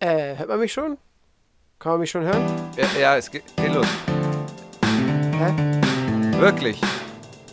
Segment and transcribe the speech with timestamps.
[0.00, 0.96] Äh, hört man mich schon?
[1.80, 2.44] Kann man mich schon hören?
[2.76, 3.86] Ja, ja es geht, geht los.
[5.32, 5.52] Hä?
[6.38, 6.80] Wirklich,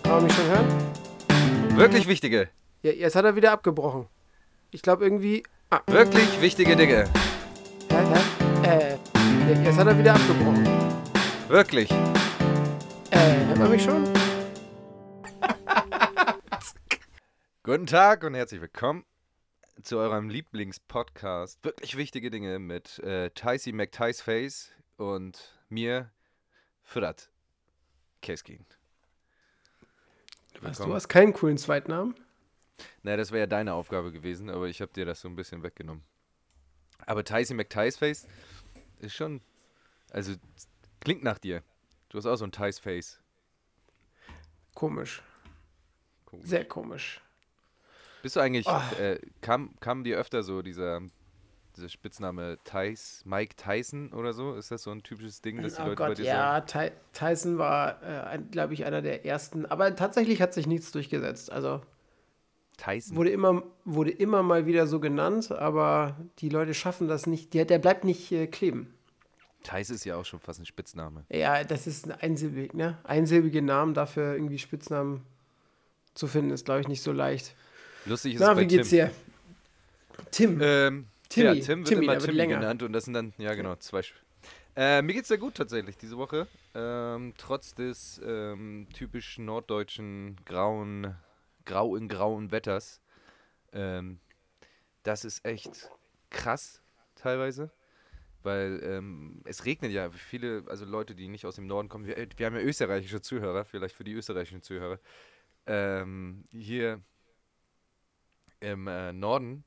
[0.04, 0.68] Kann man mich schon hören?
[1.76, 2.50] wirklich wichtige,
[2.84, 4.08] Ja, jetzt hat er wieder abgebrochen.
[4.70, 5.42] Ich glaube irgendwie.
[5.72, 7.10] Ah, wirklich wichtige Dinge.
[7.90, 8.04] hä,
[8.64, 8.68] hä?
[8.68, 8.98] Äh,
[9.52, 10.68] ja, jetzt hat er wieder abgebrochen.
[11.48, 11.90] Wirklich.
[13.10, 14.04] Äh, hört man mich schon?
[17.64, 19.04] Guten Tag und herzlich willkommen
[19.82, 21.64] zu eurem Lieblingspodcast.
[21.64, 26.12] Wirklich wichtige Dinge mit äh, Ticey McTiceface und mir,
[26.84, 27.30] Frat
[28.22, 28.66] Keskin.
[30.62, 32.16] Was, du hast keinen coolen Zweitnamen?
[33.04, 35.64] Naja, das wäre ja deine Aufgabe gewesen, aber ich habe dir das so ein bisschen
[35.64, 36.04] weggenommen.
[37.06, 38.28] Aber Ticey McTiceface
[39.00, 39.42] ist schon,
[40.12, 40.34] also
[41.02, 41.62] klingt nach dir.
[42.10, 43.20] Du hast auch so ein Ticeface.
[44.74, 45.22] Komisch.
[46.26, 46.48] Komisch.
[46.48, 47.22] Sehr komisch.
[48.26, 48.82] Bist du eigentlich, Ah.
[49.00, 51.00] äh, kam, kam dir öfter so dieser,
[51.78, 54.56] dieser Spitzname Tice, Mike Tyson oder so?
[54.56, 56.90] Ist das so ein typisches Ding, dass die Oh Leute bei Gott, dir ja, Ty
[57.14, 59.68] Tyson war, äh, glaube ich, einer der ersten.
[59.68, 61.52] Aber tatsächlich hat sich nichts durchgesetzt.
[61.52, 61.86] Also sagen?
[62.78, 63.16] Tyson?
[63.16, 67.54] wurde immer, wurde immer mal wieder so genannt, aber die Leute schaffen das nicht.
[67.54, 68.92] Der, der bleibt nicht äh, kleben.
[69.62, 71.26] Tice ist ja auch schon fast ein Spitzname.
[71.30, 72.98] Ja, das ist ein einsilbig, ne?
[73.04, 75.22] Einsilbige Namen dafür irgendwie Spitznamen
[76.16, 77.56] zu finden, ist, glaube ich, nicht so leicht.
[78.06, 78.98] Lustig ist Na, es bei wie geht's Tim.
[78.98, 79.12] dir?
[80.32, 80.60] Tim.
[80.62, 82.60] Ähm, Timmy, ja, Tim wird Timmy, immer Timmy länger.
[82.60, 84.00] genannt und das sind dann, ja genau, zwei.
[84.02, 84.14] Sch-
[84.76, 86.48] Äh, mir geht's sehr gut tatsächlich diese Woche.
[86.74, 91.16] Ähm, trotz des ähm, typisch norddeutschen grauen,
[91.66, 93.02] grau in grauen Wetters.
[93.74, 94.20] Ähm,
[95.04, 95.90] das ist echt
[96.30, 96.82] krass
[97.16, 97.72] teilweise.
[98.44, 100.12] Weil ähm, es regnet ja.
[100.12, 103.20] Viele, also Leute, die nicht aus dem Norden kommen, wir, äh, wir haben ja österreichische
[103.20, 105.00] Zuhörer, vielleicht für die österreichischen Zuhörer.
[105.66, 107.02] Ähm, hier
[108.60, 109.64] im äh, Norden,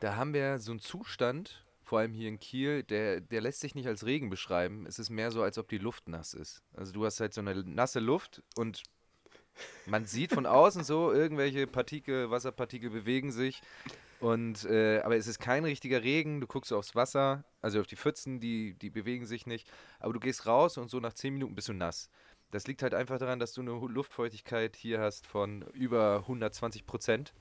[0.00, 3.74] da haben wir so einen Zustand, vor allem hier in Kiel, der, der lässt sich
[3.74, 4.86] nicht als Regen beschreiben.
[4.86, 6.62] Es ist mehr so, als ob die Luft nass ist.
[6.74, 8.82] Also du hast halt so eine nasse Luft und
[9.86, 13.62] man sieht von außen so, irgendwelche Partikel, Wasserpartikel bewegen sich.
[14.20, 16.40] Und, äh, aber es ist kein richtiger Regen.
[16.40, 19.70] Du guckst aufs Wasser, also auf die Pfützen, die, die bewegen sich nicht.
[20.00, 22.10] Aber du gehst raus und so nach 10 Minuten bist du nass.
[22.50, 27.32] Das liegt halt einfach daran, dass du eine Luftfeuchtigkeit hier hast von über 120 Prozent.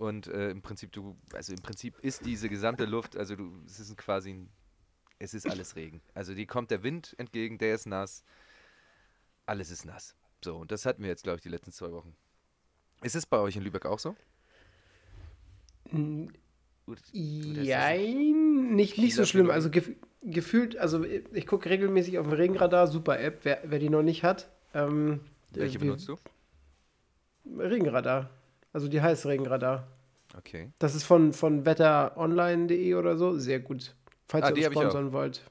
[0.00, 3.78] Und äh, im Prinzip, du, also im Prinzip ist diese gesamte Luft, also du, es
[3.80, 4.48] ist quasi ein,
[5.18, 6.00] es ist alles Regen.
[6.14, 8.24] Also die kommt der Wind entgegen, der ist nass.
[9.44, 10.16] Alles ist nass.
[10.42, 12.16] So, und das hatten wir jetzt, glaube ich, die letzten zwei Wochen.
[13.02, 14.16] Ist es bei euch in Lübeck auch so?
[15.90, 16.28] Mm,
[17.12, 19.50] Jein, nicht, nicht so schlimm.
[19.50, 19.90] Also gef
[20.22, 24.24] gefühlt, also ich gucke regelmäßig auf dem Regenradar, super App, wer, wer die noch nicht
[24.24, 24.48] hat.
[24.72, 26.16] Ähm, Welche wir- benutzt du?
[27.58, 28.30] Regenradar.
[28.72, 29.86] Also die heißt Regenradar.
[30.36, 30.70] Okay.
[30.78, 33.38] Das ist von, von wetteronline.de oder so.
[33.38, 33.94] Sehr gut.
[34.28, 35.42] Falls Ah, ihr die uns sponsern wollt.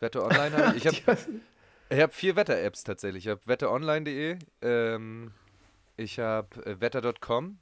[0.00, 0.84] Wetter Online habe ich.
[0.84, 1.18] Ich habe
[2.02, 3.26] hab vier Wetter-Apps tatsächlich.
[3.26, 5.32] Ich habe wetteronline.de, ähm,
[5.96, 7.58] ich habe äh, wetter.com,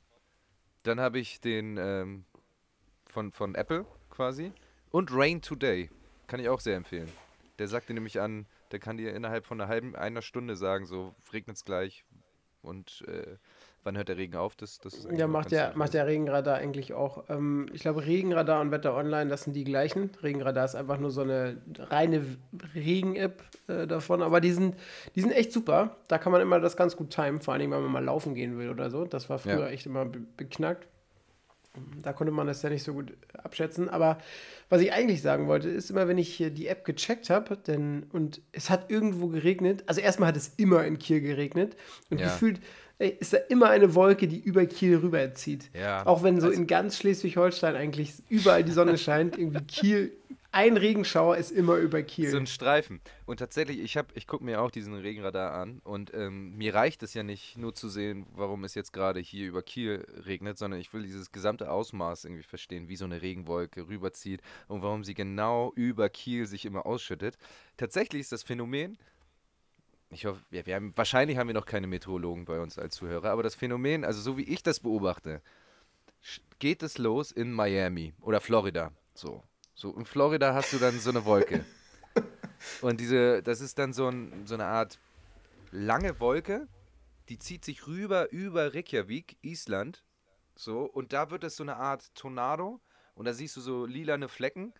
[0.82, 2.24] dann habe ich den ähm,
[3.06, 4.52] von, von Apple quasi
[4.90, 5.90] und Rain Today.
[6.26, 7.10] Kann ich auch sehr empfehlen.
[7.58, 10.86] Der sagt dir nämlich an, der kann dir innerhalb von einer halben, einer Stunde sagen,
[10.86, 12.04] so regnet es gleich
[12.62, 13.36] und äh,
[13.86, 14.56] wann hört der Regen auf.
[14.56, 17.24] Das, das ist Ja, macht der, macht der Regenradar eigentlich auch.
[17.30, 20.10] Ähm, ich glaube, Regenradar und Wetter Online, das sind die gleichen.
[20.22, 22.22] Regenradar ist einfach nur so eine reine
[22.74, 24.74] Regen-App äh, davon, aber die sind,
[25.14, 25.96] die sind echt super.
[26.08, 28.58] Da kann man immer das ganz gut timen, vor allem, wenn man mal laufen gehen
[28.58, 29.04] will oder so.
[29.04, 29.68] Das war früher Ja.
[29.68, 30.88] echt immer be beknackt.
[32.02, 33.90] Da konnte man das ja nicht so gut abschätzen.
[33.90, 34.16] Aber
[34.70, 38.04] was ich eigentlich sagen wollte, ist immer, wenn ich hier die App gecheckt habe, denn
[38.12, 39.84] und es hat irgendwo geregnet.
[39.86, 41.76] Also erstmal hat es immer in Kiel geregnet
[42.08, 42.28] und Ja.
[42.28, 42.60] gefühlt
[42.98, 45.70] ist da immer eine Wolke, die über Kiel rüberzieht.
[45.74, 50.12] Ja, Auch wenn so also- in ganz Schleswig-Holstein eigentlich überall die Sonne scheint, irgendwie Kiel,
[50.52, 52.30] ein Regenschauer ist immer über Kiel.
[52.30, 53.02] So ein Streifen.
[53.26, 57.12] Und tatsächlich, ich ich gucke mir auch diesen Regenradar an und ähm, mir reicht es
[57.12, 60.94] ja nicht nur zu sehen, warum es jetzt gerade hier über Kiel regnet, sondern ich
[60.94, 65.72] will dieses gesamte Ausmaß irgendwie verstehen, wie so eine Regenwolke rüberzieht und warum sie genau
[65.74, 67.36] über Kiel sich immer ausschüttet.
[67.76, 68.96] Tatsächlich ist das Phänomen,
[70.10, 73.30] ich hoffe, ja, wir haben, wahrscheinlich haben wir noch keine Meteorologen bei uns als Zuhörer,
[73.30, 75.42] aber das Phänomen, also so wie ich das beobachte,
[76.58, 78.92] geht es los in Miami oder Florida.
[79.14, 79.42] So.
[79.74, 81.64] So, in Florida hast du dann so eine Wolke.
[82.80, 84.98] Und diese, das ist dann so, ein, so eine Art
[85.70, 86.66] lange Wolke,
[87.28, 90.04] die zieht sich rüber über Reykjavik, Island.
[90.54, 92.80] So, und da wird es so eine Art Tornado.
[93.14, 94.72] Und da siehst du so lilane Flecken.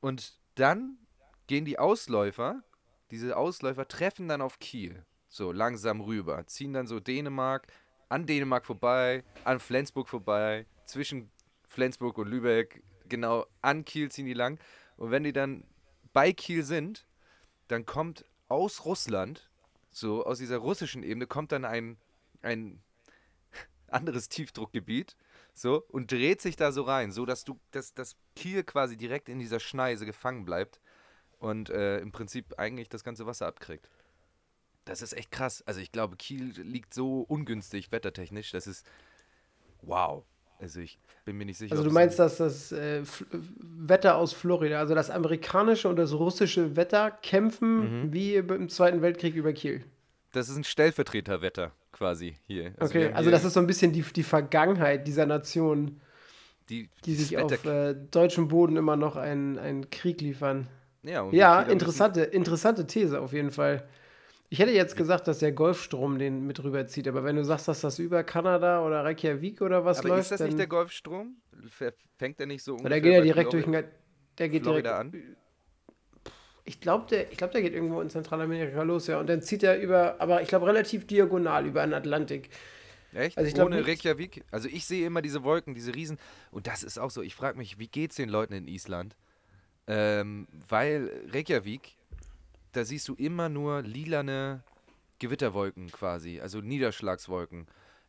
[0.00, 0.98] Und dann
[1.46, 2.62] gehen die Ausläufer,
[3.10, 5.04] diese Ausläufer treffen dann auf Kiel.
[5.28, 6.46] So langsam rüber.
[6.46, 7.66] Ziehen dann so Dänemark,
[8.08, 11.30] an Dänemark vorbei, an Flensburg vorbei, zwischen
[11.68, 14.58] Flensburg und Lübeck Genau, an Kiel ziehen die lang.
[14.96, 15.64] Und wenn die dann
[16.12, 17.06] bei Kiel sind,
[17.68, 19.50] dann kommt aus Russland,
[19.90, 21.96] so aus dieser russischen Ebene, kommt dann ein,
[22.42, 22.82] ein
[23.88, 25.16] anderes Tiefdruckgebiet,
[25.54, 29.28] so, und dreht sich da so rein, so dass du, dass das Kiel quasi direkt
[29.28, 30.80] in dieser Schneise gefangen bleibt
[31.38, 33.88] und äh, im Prinzip eigentlich das ganze Wasser abkriegt.
[34.84, 35.62] Das ist echt krass.
[35.66, 38.86] Also ich glaube, Kiel liegt so ungünstig wettertechnisch, das ist
[39.82, 40.24] wow.
[40.60, 41.72] Also ich bin mir nicht sicher.
[41.72, 46.74] Also du meinst, dass das äh, Wetter aus Florida, also das amerikanische und das russische
[46.74, 48.12] Wetter kämpfen mhm.
[48.12, 49.84] wie im Zweiten Weltkrieg über Kiel?
[50.32, 52.74] Das ist ein Stellvertreterwetter quasi hier.
[52.78, 56.00] Also okay, also das ist so ein bisschen die, die Vergangenheit dieser Nation,
[56.68, 60.66] die, die sich auf äh, deutschem Boden immer noch einen, einen Krieg liefern.
[61.08, 63.88] Ja, ja interessante, interessante These auf jeden Fall.
[64.50, 67.82] Ich hätte jetzt gesagt, dass der Golfstrom den mit rüberzieht, aber wenn du sagst, dass
[67.82, 70.22] das über Kanada oder Reykjavik oder was aber läuft.
[70.22, 71.36] Ist das nicht der Golfstrom?
[72.16, 73.66] Fängt der nicht so ungefähr Der geht ja direkt durch
[74.38, 75.36] der geht Florida direkt, an?
[76.64, 79.18] Ich glaube, der, glaub, der geht irgendwo in Zentralamerika los, ja.
[79.18, 82.50] Und dann zieht er über, aber ich glaube, relativ diagonal über den Atlantik.
[83.12, 83.36] Echt?
[83.36, 84.44] Also ich glaub, Ohne Reykjavik?
[84.50, 86.18] Also ich sehe immer diese Wolken, diese Riesen.
[86.50, 87.22] Und das ist auch so.
[87.22, 89.16] Ich frage mich, wie geht es den Leuten in Island?
[89.88, 91.98] Ähm, weil Reykjavik
[92.72, 94.62] da siehst du immer nur lilane
[95.18, 97.66] Gewitterwolken quasi, also Niederschlagswolken.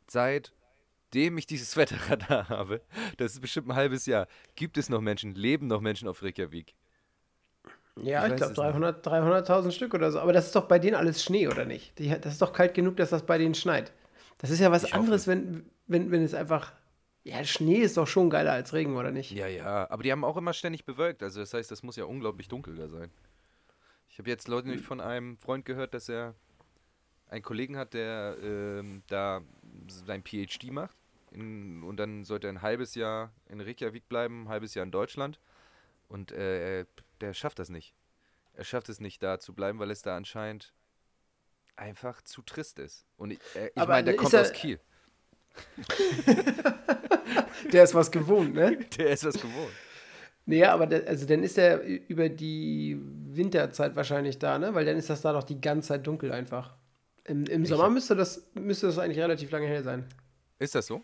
[0.07, 2.81] Seitdem ich dieses Wetterradar habe,
[3.17, 6.75] das ist bestimmt ein halbes Jahr, gibt es noch Menschen, leben noch Menschen auf Reykjavik.
[8.01, 10.19] Ja, ich, ich glaube 300.000 300 Stück oder so.
[10.19, 11.97] Aber das ist doch bei denen alles Schnee, oder nicht?
[11.99, 13.91] Die, das ist doch kalt genug, dass das bei denen schneit.
[14.37, 16.71] Das ist ja was ich anderes, wenn, wenn, wenn es einfach.
[17.29, 19.31] Ja, Schnee ist doch schon geiler als Regen, oder nicht?
[19.31, 19.89] Ja, ja.
[19.89, 21.21] Aber die haben auch immer ständig bewölkt.
[21.21, 23.11] Also, das heißt, das muss ja unglaublich dunkel da sein.
[24.09, 26.33] Ich habe jetzt Leute nämlich von einem Freund gehört, dass er
[27.29, 29.41] einen Kollegen hat, der ähm, da
[29.87, 30.97] sein PhD macht.
[31.31, 34.91] In, und dann sollte er ein halbes Jahr in Reykjavik bleiben, ein halbes Jahr in
[34.91, 35.39] Deutschland.
[36.07, 36.85] Und äh,
[37.21, 37.93] der schafft das nicht.
[38.53, 40.73] Er schafft es nicht, da zu bleiben, weil es da anscheinend
[41.75, 43.05] einfach zu trist ist.
[43.15, 44.79] Und ich, äh, ich meine, der kommt er, aus Kiel.
[47.73, 48.77] der ist was gewohnt, ne?
[48.97, 49.71] Der ist was gewohnt.
[50.45, 54.73] Naja, aber der, also dann ist er über die Winterzeit wahrscheinlich da, ne?
[54.73, 56.75] Weil dann ist das da doch die ganze Zeit dunkel einfach.
[57.25, 60.05] Im, im Sommer müsste das, müsste das eigentlich relativ lange hell sein.
[60.57, 61.03] Ist das so?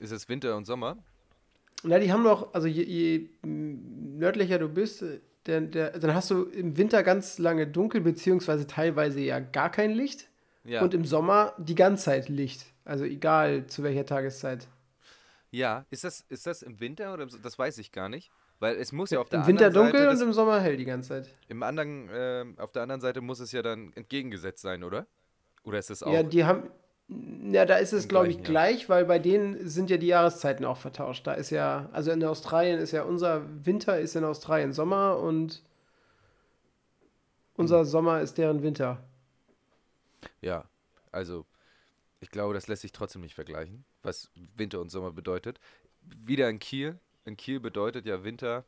[0.00, 0.96] Ist es Winter und Sommer?
[1.84, 5.04] Na, die haben doch, also je, je nördlicher du bist,
[5.46, 9.92] der, der, dann hast du im Winter ganz lange dunkel, beziehungsweise teilweise ja gar kein
[9.92, 10.28] Licht.
[10.64, 10.82] Ja.
[10.82, 12.66] Und im Sommer die ganze Zeit Licht.
[12.84, 14.66] Also egal zu welcher Tageszeit.
[15.50, 18.30] Ja, ist das, ist das im Winter oder das weiß ich gar nicht?
[18.58, 20.84] Weil es muss ja auf der Im Winter anderen dunkel und im Sommer hell die
[20.84, 21.34] ganze Zeit.
[21.48, 25.06] Im anderen, äh, auf der anderen Seite muss es ja dann entgegengesetzt sein, oder?
[25.64, 26.12] Oder ist es auch?
[26.12, 26.70] Ja, die haben.
[27.50, 30.78] Ja, da ist es, glaube ich, gleich, weil bei denen sind ja die Jahreszeiten auch
[30.78, 31.26] vertauscht.
[31.26, 35.62] Da ist ja, also in Australien ist ja unser Winter ist in Australien Sommer und
[37.54, 37.84] unser hm.
[37.84, 39.02] Sommer ist deren Winter.
[40.40, 40.64] Ja,
[41.10, 41.44] also
[42.22, 45.58] ich glaube, das lässt sich trotzdem nicht vergleichen, was Winter und Sommer bedeutet.
[46.00, 48.64] Wieder in Kiel, in Kiel bedeutet ja Winter.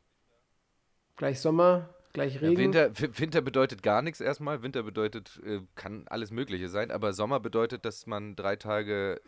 [1.15, 2.73] Gleich Sommer, gleich Regen.
[2.73, 4.61] Ja, Winter, Winter bedeutet gar nichts erstmal.
[4.61, 6.91] Winter bedeutet, äh, kann alles Mögliche sein.
[6.91, 9.21] Aber Sommer bedeutet, dass man drei Tage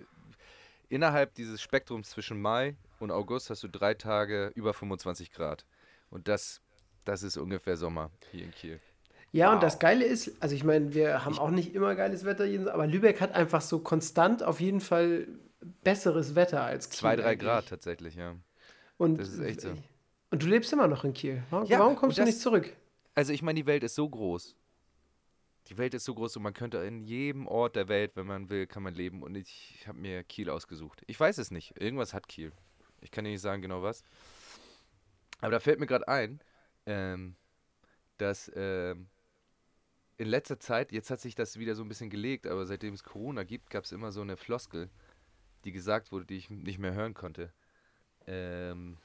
[0.90, 5.66] innerhalb dieses Spektrums zwischen Mai und August hast du drei Tage über 25 Grad.
[6.10, 6.62] Und das,
[7.06, 8.82] das ist ungefähr Sommer hier in Kiel.
[9.32, 9.56] Ja, wow.
[9.56, 12.88] und das Geile ist, also ich meine, wir haben auch nicht immer geiles Wetter, aber
[12.88, 15.28] Lübeck hat einfach so konstant auf jeden Fall
[15.84, 17.00] besseres Wetter als Kiel.
[17.00, 17.40] Zwei, drei eigentlich.
[17.48, 18.36] Grad tatsächlich, ja.
[18.98, 19.74] Und, das ist echt so.
[20.30, 21.44] Und du lebst immer noch in Kiel.
[21.50, 22.76] Warum, ja, warum kommst das, du nicht zurück?
[23.16, 24.56] Also ich meine, die Welt ist so groß.
[25.68, 28.50] Die Welt ist so groß und man könnte in jedem Ort der Welt, wenn man
[28.50, 29.22] will, kann man leben.
[29.22, 31.04] Und ich habe mir Kiel ausgesucht.
[31.08, 31.80] Ich weiß es nicht.
[31.80, 32.54] Irgendwas hat Kiel.
[33.02, 34.04] Ich kann dir nicht sagen genau was.
[35.42, 36.40] Aber da fällt mir gerade ein,
[36.86, 37.36] ähm,
[38.18, 39.08] dass ähm,
[40.18, 43.04] in letzter Zeit, jetzt hat sich das wieder so ein bisschen gelegt, aber seitdem es
[43.04, 44.90] Corona gibt, gab es immer so eine Floskel,
[45.64, 47.52] die gesagt wurde, die ich nicht mehr hören konnte
[48.28, 48.98] ähm,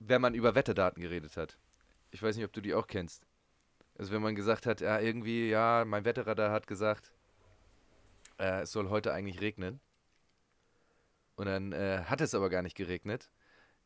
[0.00, 1.58] wenn man über Wetterdaten geredet hat.
[2.10, 3.26] Ich weiß nicht, ob du die auch kennst.
[3.96, 7.12] Also wenn man gesagt hat, ja, irgendwie, ja, mein Wetterradar hat gesagt,
[8.38, 9.80] äh, es soll heute eigentlich regnen.
[11.36, 13.30] Und dann äh, hat es aber gar nicht geregnet.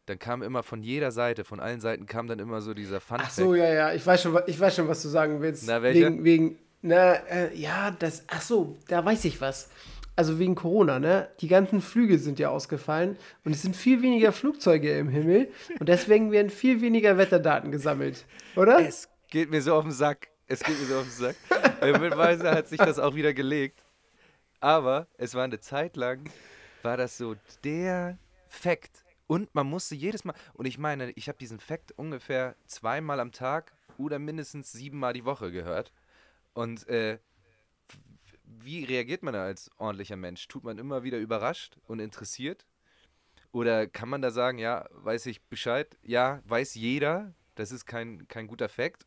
[0.06, 3.18] Dann kam immer von jeder Seite, von allen Seiten kam dann immer so dieser Fun.
[3.21, 5.66] Ach so, ja, ja, ich weiß schon, ich weiß schon, was du sagen willst.
[5.66, 6.06] Na, welcher?
[6.06, 9.68] Wegen, wegen na, äh, ja, das, ach so, da weiß ich was
[10.16, 11.28] also wegen Corona, ne?
[11.40, 15.88] Die ganzen Flüge sind ja ausgefallen und es sind viel weniger Flugzeuge im Himmel und
[15.88, 18.25] deswegen werden viel weniger Wetterdaten gesammelt,
[18.56, 18.80] oder?
[18.80, 20.28] Es geht mir so auf den Sack.
[20.47, 21.37] Es geht mir so auf den Sack.
[21.80, 23.82] Mittlerweile hat sich das auch wieder gelegt.
[24.61, 26.30] Aber es war eine Zeit lang,
[26.82, 28.18] war das so der
[28.49, 29.01] Fakt
[29.32, 33.32] Und man musste jedes Mal, und ich meine, ich habe diesen Fact ungefähr zweimal am
[33.32, 35.90] Tag oder mindestens siebenmal die Woche gehört.
[36.52, 37.18] Und äh,
[38.44, 40.48] wie reagiert man da als ordentlicher Mensch?
[40.48, 42.66] Tut man immer wieder überrascht und interessiert?
[43.52, 45.96] Oder kann man da sagen, ja, weiß ich Bescheid?
[46.02, 47.32] Ja, weiß jeder.
[47.54, 49.06] Das ist kein, kein guter Fakt.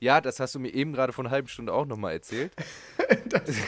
[0.00, 2.54] Ja, das hast du mir eben gerade vor einer halben Stunde auch nochmal erzählt.
[3.26, 3.58] das,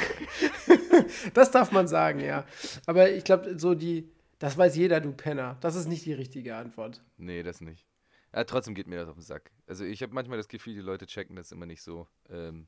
[1.35, 2.47] das darf man sagen, ja.
[2.87, 5.59] Aber ich glaube, so die, das weiß jeder, du Penner.
[5.61, 7.03] Das ist nicht die richtige Antwort.
[7.19, 7.87] Nee, das nicht.
[8.35, 9.51] Ja, trotzdem geht mir das auf den Sack.
[9.67, 12.09] Also ich habe manchmal das Gefühl, die Leute checken das immer nicht so.
[12.31, 12.67] Ähm,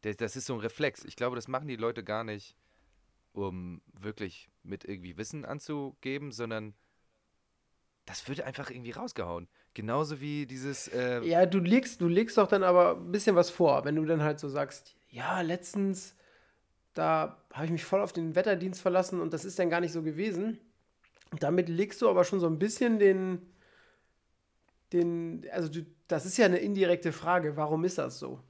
[0.00, 1.04] das, das ist so ein Reflex.
[1.04, 2.56] Ich glaube, das machen die Leute gar nicht,
[3.32, 6.74] um wirklich mit irgendwie Wissen anzugeben, sondern
[8.06, 9.48] das wird einfach irgendwie rausgehauen.
[9.74, 10.88] Genauso wie dieses.
[10.88, 14.06] Äh ja, du legst, du legst doch dann aber ein bisschen was vor, wenn du
[14.06, 16.16] dann halt so sagst, ja, letztens,
[16.94, 19.92] da habe ich mich voll auf den Wetterdienst verlassen und das ist dann gar nicht
[19.92, 20.58] so gewesen.
[21.38, 23.40] Damit legst du aber schon so ein bisschen den,
[24.92, 28.42] den, also du, das ist ja eine indirekte Frage, warum ist das so?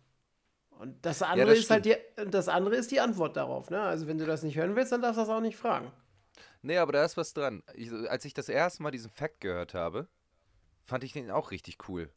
[0.70, 1.96] Und das andere ja, das ist halt die,
[2.30, 3.82] das andere ist die Antwort darauf, ne?
[3.82, 5.92] Also wenn du das nicht hören willst, dann darfst du das auch nicht fragen.
[6.62, 7.62] Nee, aber da ist was dran.
[7.74, 10.08] Ich, als ich das erste Mal diesen Fact gehört habe,
[10.84, 12.10] fand ich den auch richtig cool.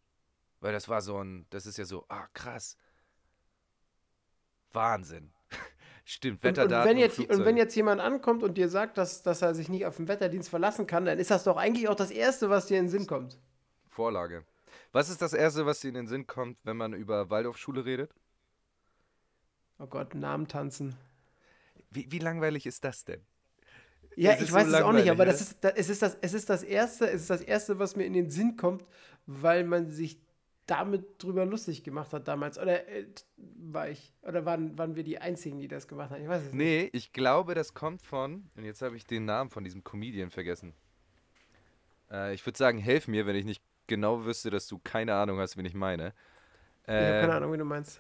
[0.62, 2.78] Weil das war so ein, das ist ja so, ah, krass.
[4.72, 5.34] Wahnsinn.
[6.06, 6.74] Stimmt, Wetterdaten.
[6.74, 9.56] Und, und, wenn jetzt, und wenn jetzt jemand ankommt und dir sagt, dass, dass er
[9.56, 12.50] sich nicht auf den Wetterdienst verlassen kann, dann ist das doch eigentlich auch das Erste,
[12.50, 13.38] was dir in den Sinn kommt.
[13.90, 14.44] Vorlage.
[14.92, 18.12] Was ist das Erste, was dir in den Sinn kommt, wenn man über Waldorfschule redet?
[19.80, 20.96] Oh Gott, Namen tanzen.
[21.90, 23.22] Wie, wie langweilig ist das denn?
[24.16, 26.34] Ja, ich weiß so es auch nicht, aber das ist, das, es, ist das, es,
[26.34, 28.86] ist das erste, es ist das Erste, was mir in den Sinn kommt,
[29.26, 30.20] weil man sich
[30.74, 32.58] damit drüber lustig gemacht hat damals.
[32.58, 33.06] Oder äh,
[33.38, 36.22] war ich, oder waren, waren wir die Einzigen, die das gemacht haben?
[36.22, 36.96] Ich weiß es nee, nicht.
[36.96, 40.74] ich glaube, das kommt von, und jetzt habe ich den Namen von diesem Comedian vergessen.
[42.12, 45.40] Äh, ich würde sagen, helf mir, wenn ich nicht genau wüsste, dass du keine Ahnung
[45.40, 46.14] hast, wen ich meine.
[46.88, 48.00] Äh, ich habe keine Ahnung, wie du meinst.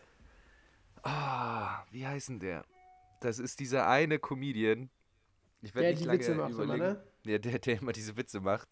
[1.03, 2.65] Ah, wie heißt denn der?
[3.19, 4.89] Das ist dieser eine Comedian.
[5.61, 6.75] Ich werde nicht die lange Witze macht überlegen.
[6.75, 7.03] Immer, ne?
[7.25, 8.67] Ja, der, der immer diese Witze macht.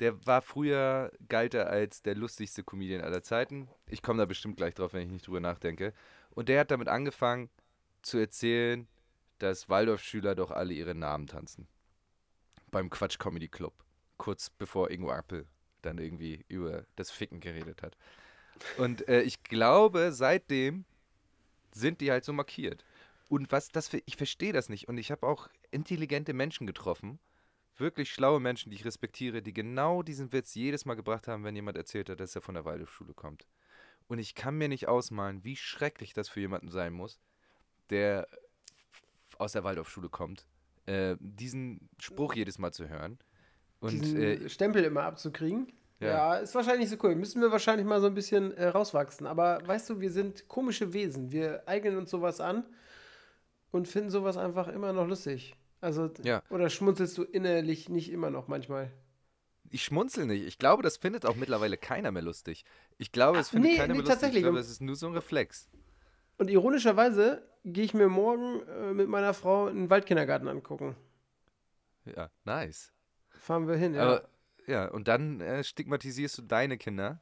[0.00, 3.68] Der war früher, galt er als der lustigste Comedian aller Zeiten.
[3.86, 5.94] Ich komme da bestimmt gleich drauf, wenn ich nicht drüber nachdenke.
[6.30, 7.48] Und der hat damit angefangen
[8.02, 8.86] zu erzählen,
[9.38, 11.66] dass Waldorfschüler doch alle ihre Namen tanzen.
[12.70, 13.72] Beim Quatsch Comedy Club.
[14.18, 15.46] Kurz bevor Ingo Appel
[15.82, 17.96] dann irgendwie über das Ficken geredet hat.
[18.78, 20.84] Und äh, ich glaube, seitdem
[21.72, 22.84] sind die halt so markiert.
[23.28, 24.88] Und was das für, ich verstehe das nicht.
[24.88, 27.18] Und ich habe auch intelligente Menschen getroffen,
[27.78, 31.56] wirklich schlaue Menschen, die ich respektiere, die genau diesen Witz jedes Mal gebracht haben, wenn
[31.56, 33.46] jemand erzählt hat, dass er von der Waldorfschule kommt.
[34.08, 37.20] Und ich kann mir nicht ausmalen, wie schrecklich das für jemanden sein muss,
[37.90, 38.28] der
[39.38, 40.46] aus der Waldorfschule kommt,
[40.86, 43.18] äh, diesen Spruch jedes Mal zu hören.
[43.80, 45.72] Und, diesen äh, Stempel immer abzukriegen.
[46.00, 46.08] Ja.
[46.08, 46.34] ja.
[46.36, 47.14] ist wahrscheinlich so cool.
[47.14, 49.26] Müssen wir wahrscheinlich mal so ein bisschen äh, rauswachsen.
[49.26, 51.32] Aber weißt du, wir sind komische Wesen.
[51.32, 52.64] Wir eignen uns sowas an
[53.70, 55.54] und finden sowas einfach immer noch lustig.
[55.80, 56.42] Also, ja.
[56.50, 58.90] oder schmunzelst du innerlich nicht immer noch manchmal?
[59.70, 60.46] Ich schmunzel nicht.
[60.46, 62.64] Ich glaube, das findet auch mittlerweile keiner mehr lustig.
[62.98, 64.34] Ich glaube, es findet nee, keiner nee, mehr lustig.
[64.34, 65.68] Ich glaube, es ist nur so ein Reflex.
[66.38, 70.96] Und ironischerweise gehe ich mir morgen äh, mit meiner Frau einen Waldkindergarten angucken.
[72.04, 72.92] Ja, nice.
[73.30, 74.02] Fahren wir hin, ja.
[74.02, 74.28] Aber
[74.66, 77.20] ja, und dann äh, stigmatisierst du deine Kinder.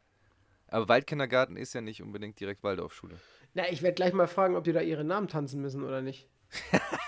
[0.69, 3.17] Aber Waldkindergarten ist ja nicht unbedingt direkt Waldorfschule.
[3.55, 6.29] Na, ich werde gleich mal fragen, ob die da ihre Namen tanzen müssen oder nicht.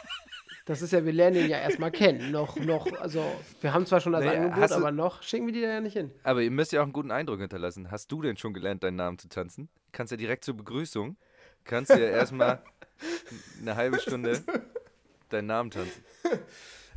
[0.67, 2.33] das ist ja, wir lernen ihn ja erstmal kennen.
[2.33, 3.25] Noch, noch, also
[3.61, 5.93] wir haben zwar schon das naja, Angebot, aber noch schicken wir die da ja nicht
[5.93, 6.11] hin.
[6.25, 7.93] Aber ihr müsst ja auch einen guten Eindruck hinterlassen.
[7.93, 9.69] Hast du denn schon gelernt, deinen Namen zu tanzen?
[9.93, 11.17] Kannst ja direkt zur Begrüßung,
[11.63, 12.65] kannst ja erstmal
[13.61, 14.43] eine halbe Stunde
[15.29, 16.05] deinen Namen tanzen.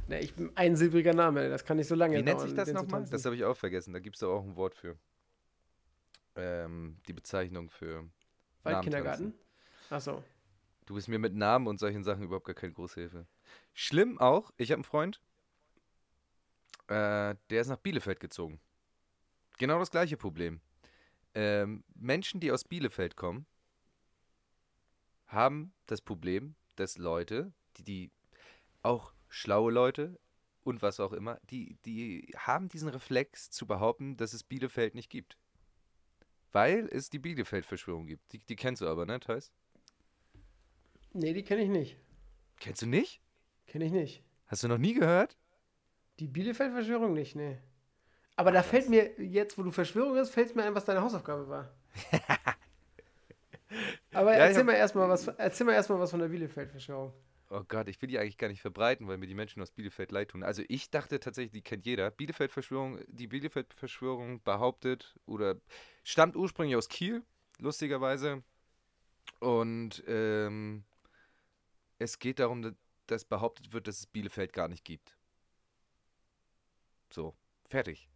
[0.08, 2.74] Ne, ich bin ein silbriger Name, das kann nicht so lange Wie nennt sich das
[2.74, 3.06] nochmal?
[3.12, 3.94] Das habe ich auch vergessen.
[3.94, 4.98] Da gibt es doch auch ein Wort für.
[6.36, 8.10] Ähm, die Bezeichnung für
[8.64, 9.36] Waldkindergarten?
[9.92, 10.24] Achso.
[10.88, 13.28] Du bist mir mit Namen und solchen Sachen überhaupt gar keine Großhilfe.
[13.74, 15.22] Schlimm auch, ich habe einen Freund,
[16.88, 18.60] äh, der ist nach Bielefeld gezogen.
[19.58, 20.62] Genau das gleiche Problem.
[21.36, 23.46] Ähm, Menschen, die aus Bielefeld kommen,
[25.28, 28.12] haben das Problem, dass Leute, die, die
[28.82, 30.20] auch schlaue Leute
[30.64, 35.10] und was auch immer, die, die haben diesen Reflex zu behaupten, dass es Bielefeld nicht
[35.10, 35.38] gibt.
[36.52, 38.34] Weil es die Bielefeld-Verschwörung gibt.
[38.34, 39.52] Die, die kennst du aber, ne, Thais?
[41.14, 41.98] Nee, die kenne ich nicht.
[42.60, 43.22] Kennst du nicht?
[43.70, 44.24] Kenne ich nicht.
[44.48, 45.38] Hast du noch nie gehört?
[46.18, 47.60] Die Bielefeld-Verschwörung nicht, nee.
[48.36, 51.02] Aber Ach, da fällt mir, jetzt wo du Verschwörung hast, fällt mir ein, was deine
[51.02, 51.72] Hausaufgabe war.
[54.12, 57.14] Aber ja, erzähl, mal erstmal was, erzähl mal erstmal was von der Bielefeld-Verschwörung.
[57.52, 60.12] Oh Gott, ich will die eigentlich gar nicht verbreiten, weil mir die Menschen aus Bielefeld
[60.12, 60.42] leid tun.
[60.44, 62.10] Also ich dachte tatsächlich, die kennt jeder.
[62.10, 65.58] Bielefeld-Verschwörung, die Bielefeld-Verschwörung behauptet oder
[66.04, 67.24] stammt ursprünglich aus Kiel,
[67.60, 68.42] lustigerweise.
[69.40, 70.84] Und ähm,
[72.00, 72.76] es geht darum,
[73.12, 75.16] dass behauptet wird, dass es Bielefeld gar nicht gibt.
[77.12, 77.36] So,
[77.70, 78.10] fertig.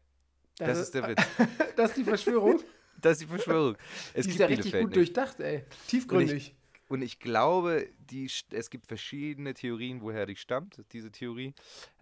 [0.58, 1.22] Das, das ist der Witz.
[1.76, 2.62] das ist die Verschwörung?
[3.02, 3.78] das ist die Verschwörung.
[4.14, 4.96] Es die ist ja richtig gut nicht.
[4.96, 5.66] durchdacht, ey.
[5.88, 6.56] Tiefgründig.
[6.90, 11.54] Und ich glaube, die, es gibt verschiedene Theorien, woher die stammt, diese Theorie.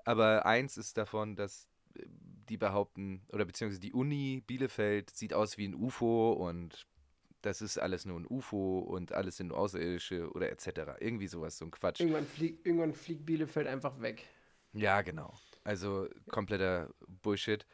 [0.03, 2.03] Aber eins ist davon, dass äh,
[2.49, 6.87] die behaupten, oder beziehungsweise die Uni Bielefeld sieht aus wie ein UFO und
[7.41, 10.97] das ist alles nur ein UFO und alles sind Außerirdische oder etc.
[10.99, 11.99] Irgendwie sowas, so ein Quatsch.
[11.99, 14.27] Irgendwann, flieg, irgendwann fliegt Bielefeld einfach weg.
[14.73, 15.33] Ja, genau.
[15.63, 17.65] Also kompletter Bullshit.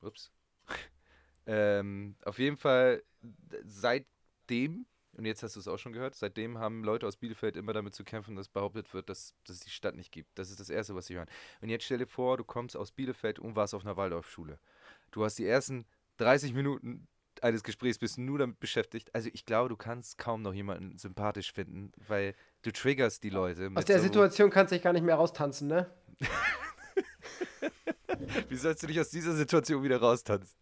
[0.00, 0.30] Ups.
[1.46, 3.02] ähm, auf jeden Fall,
[3.64, 4.86] seitdem
[5.18, 7.92] und jetzt hast du es auch schon gehört, seitdem haben Leute aus Bielefeld immer damit
[7.92, 10.38] zu kämpfen, dass behauptet wird, dass, dass es die Stadt nicht gibt.
[10.38, 11.28] Das ist das Erste, was sie hören.
[11.60, 14.60] Und jetzt stell dir vor, du kommst aus Bielefeld und warst auf einer Waldorfschule.
[15.10, 15.86] Du hast die ersten
[16.18, 17.08] 30 Minuten
[17.42, 19.14] eines Gesprächs bist nur damit beschäftigt.
[19.14, 23.70] Also ich glaube, du kannst kaum noch jemanden sympathisch finden, weil du triggerst die Leute.
[23.74, 25.90] Aus der so Situation kannst du dich gar nicht mehr raustanzen, ne?
[28.48, 30.56] Wie sollst du dich aus dieser Situation wieder raustanzen?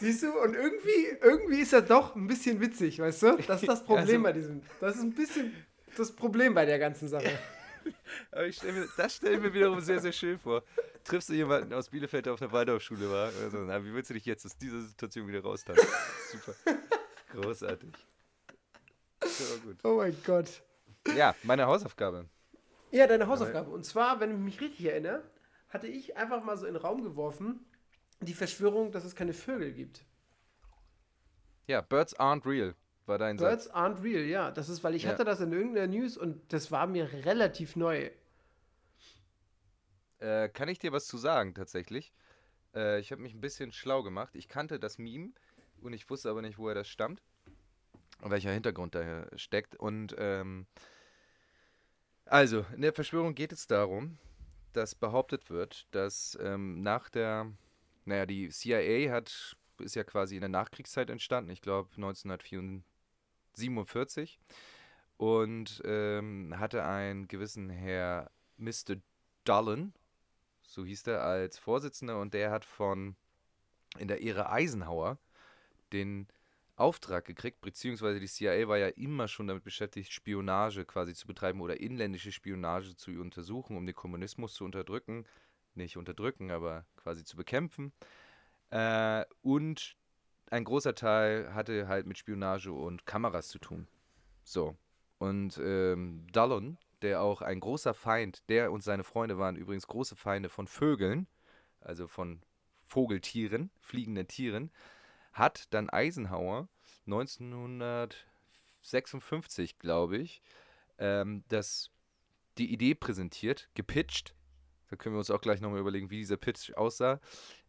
[0.00, 3.36] Siehst du, und irgendwie, irgendwie ist er doch ein bisschen witzig, weißt du?
[3.48, 4.62] Das ist das Problem also, bei diesem.
[4.80, 5.52] Das ist ein bisschen
[5.96, 7.26] das Problem bei der ganzen Sache.
[8.30, 10.62] Aber ich stell mir, das stelle ich mir wiederum sehr, sehr schön vor.
[11.04, 13.30] Triffst du jemanden aus Bielefeld, der auf der Waldorfschule war?
[13.42, 15.86] Also, na, wie willst du dich jetzt aus dieser Situation wieder raustanzen?
[16.30, 16.54] Super.
[17.32, 17.90] Großartig.
[19.84, 20.62] Oh mein Gott.
[21.16, 22.28] Ja, meine Hausaufgabe.
[22.90, 23.70] Ja, deine Hausaufgabe.
[23.70, 25.22] Und zwar, wenn ich mich richtig erinnere,
[25.68, 27.64] hatte ich einfach mal so in den Raum geworfen,
[28.20, 30.04] die Verschwörung, dass es keine Vögel gibt.
[31.66, 32.74] Ja, Birds aren't real
[33.08, 33.74] war dein Birds Satz.
[33.74, 34.50] aren't real, ja.
[34.50, 35.10] Das ist, weil ich ja.
[35.10, 38.10] hatte das in irgendeiner News und das war mir relativ neu.
[40.18, 42.12] Äh, kann ich dir was zu sagen, tatsächlich?
[42.74, 44.34] Äh, ich habe mich ein bisschen schlau gemacht.
[44.34, 45.30] Ich kannte das Meme
[45.80, 47.22] und ich wusste aber nicht, woher das stammt.
[48.20, 49.76] Und welcher Hintergrund daher steckt.
[49.76, 50.66] Und ähm,
[52.24, 54.18] also, in der Verschwörung geht es darum,
[54.72, 57.52] dass behauptet wird, dass ähm, nach der
[58.08, 61.90] naja, die CIA hat, ist ja quasi in der Nachkriegszeit entstanden, ich glaube
[63.58, 64.38] 1947.
[65.16, 68.96] Und ähm, hatte einen gewissen Herr Mr.
[69.44, 69.92] Dullen,
[70.62, 72.20] so hieß er, als Vorsitzender.
[72.20, 73.16] Und der hat von
[73.98, 75.18] in der Ära Eisenhower
[75.92, 76.28] den
[76.76, 81.60] Auftrag gekriegt, beziehungsweise die CIA war ja immer schon damit beschäftigt, Spionage quasi zu betreiben
[81.60, 85.24] oder inländische Spionage zu untersuchen, um den Kommunismus zu unterdrücken
[85.78, 87.92] nicht unterdrücken, aber quasi zu bekämpfen.
[88.70, 89.96] Äh, und
[90.50, 93.88] ein großer Teil hatte halt mit Spionage und Kameras zu tun.
[94.44, 94.76] So.
[95.18, 100.16] Und ähm, Dallon, der auch ein großer Feind, der und seine Freunde waren übrigens große
[100.16, 101.28] Feinde von Vögeln,
[101.80, 102.40] also von
[102.86, 104.70] Vogeltieren, fliegenden Tieren,
[105.32, 106.68] hat dann Eisenhower
[107.06, 110.42] 1956, glaube ich,
[110.98, 111.90] ähm, das,
[112.58, 114.34] die Idee präsentiert, gepitcht,
[114.88, 117.20] da können wir uns auch gleich nochmal überlegen, wie dieser Pitch aussah.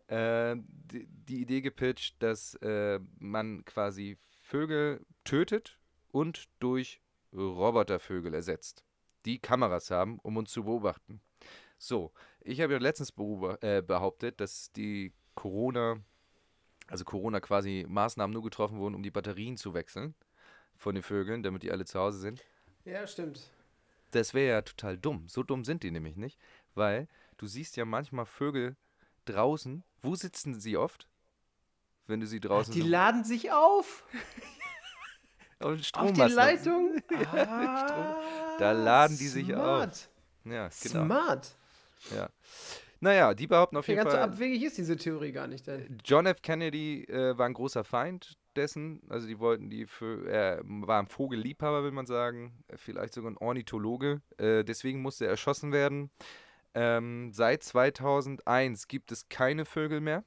[0.07, 5.77] Äh, die, die, Idee gepitcht, dass äh, man quasi Vögel tötet
[6.11, 7.01] und durch
[7.31, 8.83] Robotervögel ersetzt,
[9.25, 11.21] die Kameras haben, um uns zu beobachten.
[11.77, 13.13] So, ich habe ja letztens
[13.61, 16.01] äh, behauptet, dass die Corona,
[16.87, 20.15] also Corona quasi Maßnahmen nur getroffen wurden, um die Batterien zu wechseln
[20.75, 22.43] von den Vögeln, damit die alle zu Hause sind.
[22.83, 23.41] Ja, stimmt.
[24.11, 25.27] Das wäre ja total dumm.
[25.27, 26.39] So dumm sind die nämlich nicht
[26.79, 28.75] weil du siehst ja manchmal Vögel
[29.25, 29.83] draußen.
[30.01, 31.07] Wo sitzen sie oft?
[32.07, 32.71] Wenn du sie draußen.
[32.71, 34.03] Ach, die so laden sich auf.
[35.59, 36.95] auf, auf die Leitung.
[37.11, 38.15] Ah, Strom.
[38.57, 40.09] Da laden die sich auf.
[40.45, 41.05] Ja, genau.
[41.05, 41.55] Smart.
[42.15, 42.29] Ja.
[43.01, 44.21] Naja, die behaupten auf jeden ja, ganz Fall.
[44.21, 45.67] Ganz so abwegig ist diese Theorie gar nicht.
[45.67, 45.99] Denn.
[46.03, 46.41] John F.
[46.41, 49.01] Kennedy äh, war ein großer Feind dessen.
[49.09, 52.63] Also die wollten die für, er war ein Vogelliebhaber, will man sagen.
[52.75, 54.21] Vielleicht sogar ein Ornithologe.
[54.37, 56.09] Äh, deswegen musste er erschossen werden.
[56.73, 60.23] Ähm, seit 2001 gibt es keine Vögel mehr.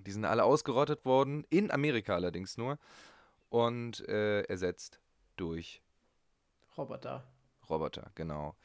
[0.00, 2.78] Die sind alle ausgerottet worden, in Amerika allerdings nur.
[3.48, 5.00] Und äh, ersetzt
[5.36, 5.82] durch
[6.76, 7.24] Roboter.
[7.70, 8.56] Roboter, genau.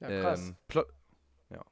[0.00, 0.48] Ja, krass.
[0.48, 0.88] Ähm, Plot,
[1.50, 1.64] ja.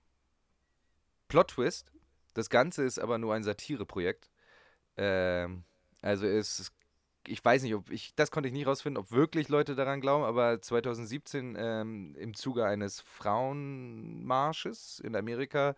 [1.28, 1.92] Plot Twist.
[2.34, 4.30] Das Ganze ist aber nur ein Satireprojekt.
[4.96, 5.64] Ähm,
[6.00, 6.72] also es
[7.26, 10.24] ich weiß nicht, ob ich, das konnte ich nicht rausfinden, ob wirklich Leute daran glauben,
[10.24, 15.74] aber 2017 ähm, im Zuge eines Frauenmarsches in Amerika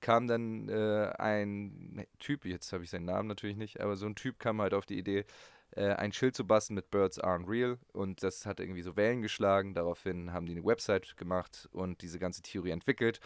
[0.00, 4.14] kam dann äh, ein Typ, jetzt habe ich seinen Namen natürlich nicht, aber so ein
[4.14, 5.24] Typ kam halt auf die Idee,
[5.72, 7.78] äh, ein Schild zu basteln mit Birds aren't real.
[7.92, 9.74] Und das hat irgendwie so Wellen geschlagen.
[9.74, 13.20] Daraufhin haben die eine Website gemacht und diese ganze Theorie entwickelt.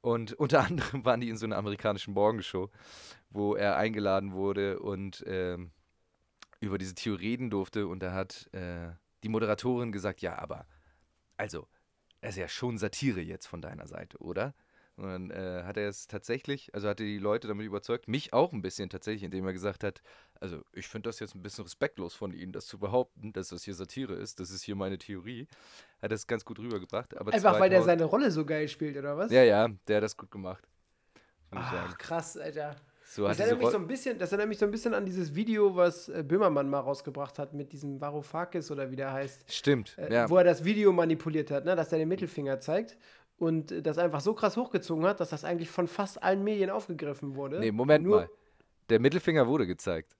[0.00, 2.70] Und unter anderem waren die in so einer amerikanischen Morgenshow,
[3.30, 5.70] wo er eingeladen wurde und ähm,
[6.62, 7.86] über diese Theorie reden durfte.
[7.86, 8.90] Und da hat äh,
[9.22, 10.66] die Moderatorin gesagt, ja, aber
[11.36, 11.66] also,
[12.20, 14.54] es ist ja schon Satire jetzt von deiner Seite, oder?
[14.96, 18.32] Und dann äh, hat er es tatsächlich, also hat er die Leute damit überzeugt, mich
[18.32, 20.02] auch ein bisschen tatsächlich, indem er gesagt hat,
[20.38, 23.64] also ich finde das jetzt ein bisschen respektlos von Ihnen, das zu behaupten, dass das
[23.64, 25.48] hier Satire ist, das ist hier meine Theorie.
[26.00, 27.16] Hat das ganz gut rübergebracht.
[27.16, 29.32] Aber Einfach weil der seine Rolle so geil spielt, oder was?
[29.32, 30.68] Ja, ja, der hat das gut gemacht.
[31.50, 32.76] Ach, krass, Alter.
[33.14, 35.34] So das, erinnert mich so ein bisschen, das erinnert mich so ein bisschen an dieses
[35.34, 39.52] Video, was äh, Böhmermann mal rausgebracht hat mit diesem Varoufakis oder wie der heißt.
[39.52, 40.30] Stimmt, äh, ja.
[40.30, 41.76] Wo er das Video manipuliert hat, ne?
[41.76, 42.96] dass er den Mittelfinger zeigt
[43.36, 47.36] und das einfach so krass hochgezogen hat, dass das eigentlich von fast allen Medien aufgegriffen
[47.36, 47.60] wurde.
[47.60, 48.30] Nee, Moment Nur mal.
[48.88, 50.16] Der Mittelfinger wurde gezeigt.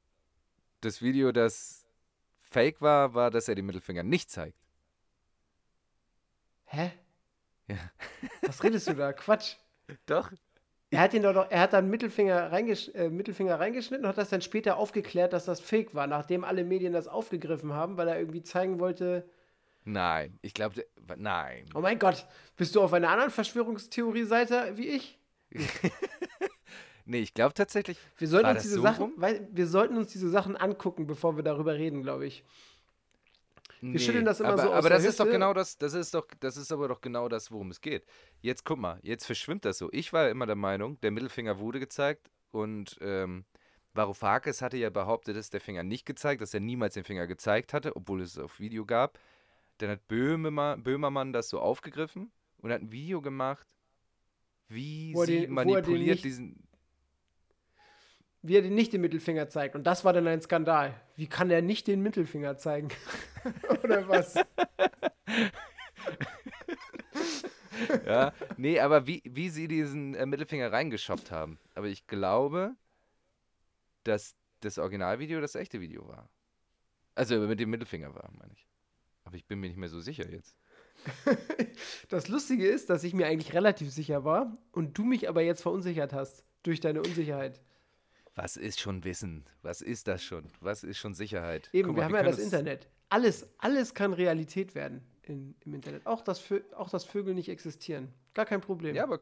[0.82, 1.86] Das Video, das
[2.40, 4.58] fake war, war, dass er den Mittelfinger nicht zeigt.
[6.66, 6.92] Hä?
[7.68, 7.78] Ja.
[8.42, 9.14] Was redest du da?
[9.14, 9.56] Quatsch.
[10.04, 10.30] Doch.
[10.92, 14.28] Er hat ihn doch, er hat dann Mittelfinger, reingesch äh, Mittelfinger reingeschnitten und hat das
[14.28, 18.18] dann später aufgeklärt, dass das Fake war, nachdem alle Medien das aufgegriffen haben, weil er
[18.18, 19.26] irgendwie zeigen wollte.
[19.84, 20.84] Nein, ich glaube,
[21.16, 21.64] nein.
[21.74, 22.26] Oh mein Gott,
[22.56, 25.18] bist du auf einer anderen Verschwörungstheorie-Seite wie ich?
[27.06, 27.96] nee, ich glaube tatsächlich.
[28.18, 31.42] Wir sollten uns diese so Sachen, weil, wir sollten uns diese Sachen angucken, bevor wir
[31.42, 32.44] darüber reden, glaube ich.
[33.82, 35.92] Wir nee, schütteln das immer aber, so aus Aber das ist doch genau das, das
[35.94, 38.06] ist doch, das ist aber doch genau das, worum es geht.
[38.40, 39.88] Jetzt guck mal, jetzt verschwimmt das so.
[39.90, 43.44] Ich war immer der Meinung, der Mittelfinger wurde gezeigt und ähm,
[43.94, 47.72] Varoufakis hatte ja behauptet, dass der Finger nicht gezeigt, dass er niemals den Finger gezeigt
[47.72, 49.18] hatte, obwohl es auf Video gab.
[49.78, 53.66] Dann hat Böhmermann, Böhmermann das so aufgegriffen und hat ein Video gemacht,
[54.68, 56.68] wie sie manipuliert diesen
[58.42, 59.74] wie er den nicht den Mittelfinger zeigt.
[59.76, 61.00] Und das war dann ein Skandal.
[61.16, 62.88] Wie kann er nicht den Mittelfinger zeigen?
[63.84, 64.34] Oder was?
[68.06, 71.58] ja, nee, aber wie, wie sie diesen äh, Mittelfinger reingeschoppt haben.
[71.74, 72.74] Aber ich glaube,
[74.04, 76.28] dass das Originalvideo das echte Video war.
[77.14, 78.66] Also mit dem Mittelfinger war, meine ich.
[79.24, 80.56] Aber ich bin mir nicht mehr so sicher jetzt.
[82.08, 85.62] das Lustige ist, dass ich mir eigentlich relativ sicher war und du mich aber jetzt
[85.62, 87.60] verunsichert hast durch deine Unsicherheit.
[88.34, 89.44] Was ist schon Wissen?
[89.62, 90.44] Was ist das schon?
[90.60, 91.68] Was ist schon Sicherheit?
[91.72, 92.88] Eben, mal, wir haben ja das Internet.
[93.10, 96.06] Alles, alles kann Realität werden in, im Internet.
[96.06, 96.42] Auch dass,
[96.74, 98.08] auch, dass Vögel nicht existieren.
[98.32, 98.94] Gar kein Problem.
[98.96, 99.20] Ja, aber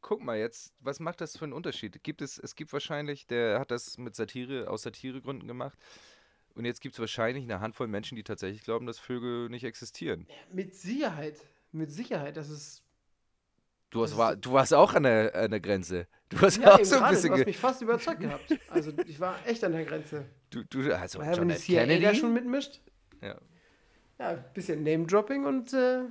[0.00, 2.02] guck mal jetzt, was macht das für einen Unterschied?
[2.02, 5.78] Gibt es, es gibt wahrscheinlich, der hat das mit Satire, aus Satiregründen gemacht.
[6.54, 10.26] Und jetzt gibt es wahrscheinlich eine Handvoll Menschen, die tatsächlich glauben, dass Vögel nicht existieren.
[10.52, 11.36] Mit Sicherheit.
[11.70, 12.36] Mit Sicherheit.
[12.36, 12.82] Das ist
[13.90, 16.06] Du, hast, war, du warst auch an der, an der Grenze.
[16.28, 17.30] Du hast ja, auch so ein bisschen.
[17.30, 18.58] Du hast mich fast überzeugt gehabt.
[18.68, 20.24] Also ich war echt an der Grenze.
[20.50, 22.80] Du, du also ja, John CIA Kennedy da schon mitmischt.
[23.20, 23.38] Ja.
[24.18, 26.04] Ja, ein bisschen Name-Dropping und äh,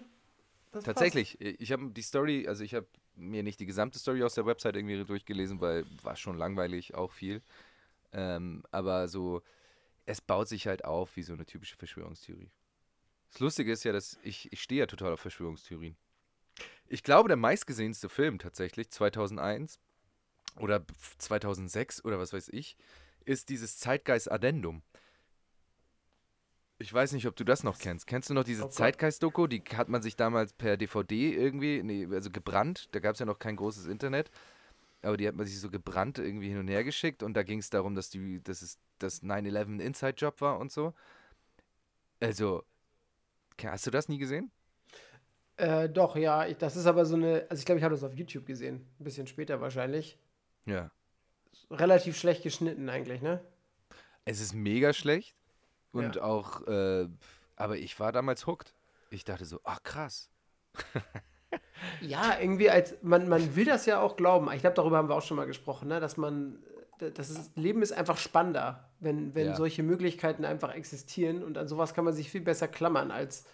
[0.72, 1.56] Tatsächlich, passt.
[1.60, 2.86] ich habe die Story, also ich habe
[3.16, 7.12] mir nicht die gesamte Story aus der Website irgendwie durchgelesen, weil war schon langweilig, auch
[7.12, 7.42] viel.
[8.13, 9.42] Ähm, aber so,
[10.06, 12.52] es baut sich halt auf wie so eine typische Verschwörungstheorie.
[13.32, 15.98] Das Lustige ist ja, dass ich, ich stehe ja total auf Verschwörungstheorien.
[16.89, 19.80] Ich glaube, der meistgesehenste Film tatsächlich, 2001
[20.60, 20.86] oder
[21.17, 22.78] 2006 oder was weiß ich,
[23.26, 24.82] ist dieses Zeitgeist Addendum.
[26.80, 28.06] Ich weiß nicht, ob du das noch kennst.
[28.06, 29.47] Kennst du noch diese oh Zeitgeist-Doku?
[29.47, 32.89] Die hat man sich damals per DVD irgendwie, nee, also gebrannt.
[32.91, 34.30] Da gab es ja noch kein großes Internet.
[35.02, 37.23] Aber die hat man sich so gebrannt irgendwie hin und her geschickt.
[37.23, 40.93] Und da ging es darum, dass, die, dass es das 9-11 Inside-Job war und so.
[42.19, 42.63] Also,
[43.63, 44.52] hast du das nie gesehen?
[45.58, 46.46] Äh, doch, ja.
[46.46, 47.46] Ich, das ist aber so eine.
[47.50, 48.88] Also, ich glaube, ich habe das auf YouTube gesehen.
[49.00, 50.17] Ein bisschen später wahrscheinlich.
[50.65, 50.91] Ja.
[51.72, 53.41] Relativ schlecht geschnitten, eigentlich, ne?
[54.24, 55.36] Es ist mega schlecht.
[55.91, 56.24] Und ja.
[56.24, 56.65] auch.
[56.67, 57.08] Äh,
[57.56, 58.76] aber ich war damals hooked.
[59.10, 60.30] Ich dachte so, ach krass.
[62.02, 62.96] ja, irgendwie als.
[63.02, 64.52] Man, man will das ja auch glauben.
[64.54, 66.00] Ich glaube, darüber haben wir auch schon mal gesprochen, ne?
[66.00, 66.60] Dass man.
[67.00, 69.56] Das ist, Leben ist einfach spannender, wenn, wenn ja.
[69.56, 71.43] solche Möglichkeiten einfach existieren.
[71.43, 73.46] Und an sowas kann man sich viel besser klammern als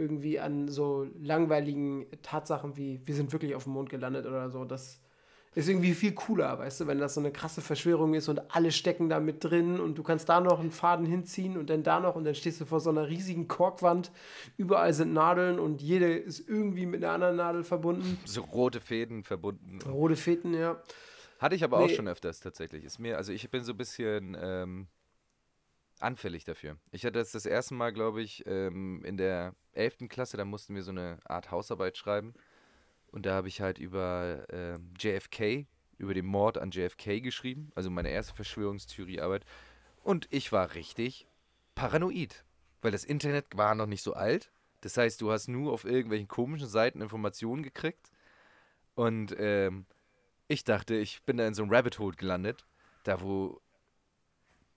[0.00, 4.64] irgendwie an so langweiligen Tatsachen wie, wir sind wirklich auf dem Mond gelandet oder so.
[4.64, 5.00] Das
[5.54, 8.70] ist irgendwie viel cooler, weißt du, wenn das so eine krasse Verschwörung ist und alle
[8.70, 11.98] stecken da mit drin und du kannst da noch einen Faden hinziehen und dann da
[11.98, 14.12] noch und dann stehst du vor so einer riesigen Korkwand.
[14.56, 18.18] Überall sind Nadeln und jede ist irgendwie mit einer anderen Nadel verbunden.
[18.24, 19.80] So rote Fäden verbunden.
[19.90, 20.80] Rote Fäden, ja.
[21.40, 21.84] Hatte ich aber nee.
[21.86, 22.84] auch schon öfters tatsächlich.
[22.84, 24.36] Ist mir, also ich bin so ein bisschen.
[24.40, 24.86] Ähm
[26.00, 26.76] anfällig dafür.
[26.90, 30.08] Ich hatte das das erste Mal, glaube ich, ähm, in der 11.
[30.08, 32.34] Klasse, da mussten wir so eine Art Hausarbeit schreiben.
[33.12, 35.66] Und da habe ich halt über äh, JFK,
[35.98, 39.44] über den Mord an JFK geschrieben, also meine erste Verschwörungstheoriearbeit.
[40.02, 41.26] Und ich war richtig
[41.74, 42.44] paranoid,
[42.82, 44.50] weil das Internet war noch nicht so alt.
[44.80, 48.10] Das heißt, du hast nur auf irgendwelchen komischen Seiten Informationen gekriegt.
[48.94, 49.86] Und ähm,
[50.48, 52.64] ich dachte, ich bin da in so einem Rabbit Hole gelandet,
[53.04, 53.60] da wo,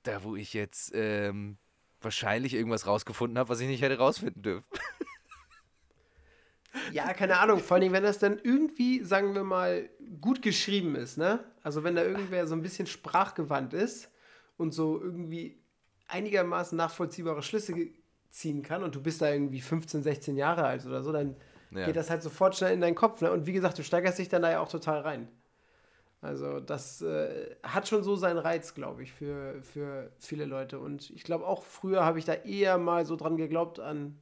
[0.04, 1.58] da wo ich jetzt ähm,
[2.02, 4.70] wahrscheinlich irgendwas rausgefunden habe, was ich nicht hätte rausfinden dürfen.
[6.92, 7.60] Ja, keine Ahnung.
[7.60, 9.90] Vor allem, wenn das dann irgendwie, sagen wir mal,
[10.22, 11.44] gut geschrieben ist, ne?
[11.62, 14.12] Also wenn da irgendwer so ein bisschen sprachgewandt ist
[14.58, 15.62] und so irgendwie
[16.08, 17.76] einigermaßen nachvollziehbare Schlüsse
[18.30, 21.36] ziehen kann und du bist da irgendwie 15, 16 Jahre alt oder so, dann
[21.72, 21.86] ja.
[21.86, 23.22] geht das halt sofort schnell in deinen Kopf.
[23.22, 23.32] Ne?
[23.32, 25.28] Und wie gesagt, du steigerst dich dann da ja auch total rein.
[26.24, 30.80] Also das äh, hat schon so seinen Reiz, glaube ich, für, für viele Leute.
[30.80, 34.18] Und ich glaube auch früher habe ich da eher mal so dran geglaubt an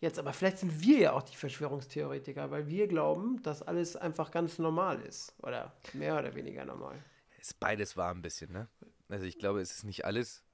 [0.00, 4.32] jetzt, aber vielleicht sind wir ja auch die Verschwörungstheoretiker, weil wir glauben, dass alles einfach
[4.32, 5.32] ganz normal ist.
[5.40, 6.96] Oder mehr oder weniger normal.
[7.40, 8.68] Ist beides wahr ein bisschen, ne?
[9.08, 10.44] Also ich glaube, es ist nicht alles.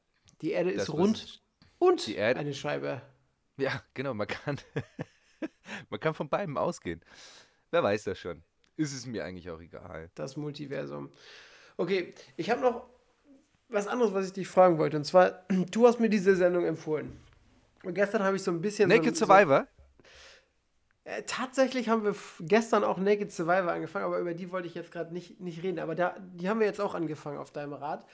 [0.43, 1.43] Die Erde ist rund
[1.79, 3.01] und die Erde, eine Scheibe.
[3.57, 4.59] Ja, genau, man kann,
[5.89, 7.01] man kann von beiden ausgehen.
[7.71, 8.45] Wer weiß das schon.
[8.77, 10.11] Ist es mir eigentlich auch egal.
[10.15, 11.11] Das Multiversum.
[11.77, 12.87] Okay, ich habe noch
[13.69, 14.97] was anderes, was ich dich fragen wollte.
[14.97, 17.13] Und zwar, du hast mir diese Sendung empfohlen.
[17.83, 18.89] Und gestern habe ich so ein bisschen.
[18.89, 19.67] Naked so, Survivor?
[19.67, 19.75] So,
[21.05, 24.91] äh, tatsächlich haben wir gestern auch Naked Survivor angefangen, aber über die wollte ich jetzt
[24.91, 25.79] gerade nicht, nicht reden.
[25.79, 28.07] Aber da, die haben wir jetzt auch angefangen auf deinem Rad.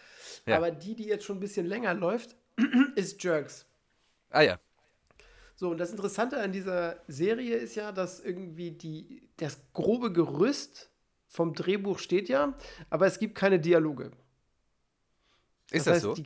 [0.46, 0.56] Ja.
[0.56, 2.36] Aber die, die jetzt schon ein bisschen länger läuft,
[2.96, 3.66] ist Jerks.
[4.30, 4.58] Ah ja.
[5.60, 10.88] So, und das Interessante an dieser Serie ist ja, dass irgendwie die, das grobe Gerüst
[11.26, 12.56] vom Drehbuch steht ja,
[12.88, 14.10] aber es gibt keine Dialoge.
[15.70, 16.14] Ist das, das heißt, so?
[16.14, 16.24] Die,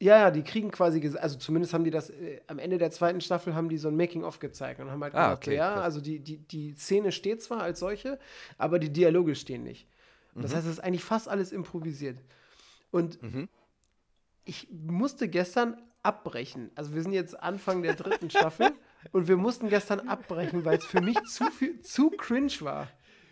[0.00, 3.20] ja, ja, die kriegen quasi, also zumindest haben die das, äh, am Ende der zweiten
[3.20, 5.84] Staffel haben die so ein Making-of gezeigt und haben halt ah, gesagt, okay, ja, krass.
[5.84, 8.18] also die, die, die Szene steht zwar als solche,
[8.58, 9.86] aber die Dialoge stehen nicht.
[10.34, 10.42] Mhm.
[10.42, 12.18] Das heißt, es ist eigentlich fast alles improvisiert.
[12.90, 13.48] Und mhm.
[14.44, 16.70] ich musste gestern abbrechen.
[16.76, 18.72] Also wir sind jetzt Anfang der dritten Staffel
[19.12, 22.88] und wir mussten gestern abbrechen, weil es für mich zu viel, zu cringe war.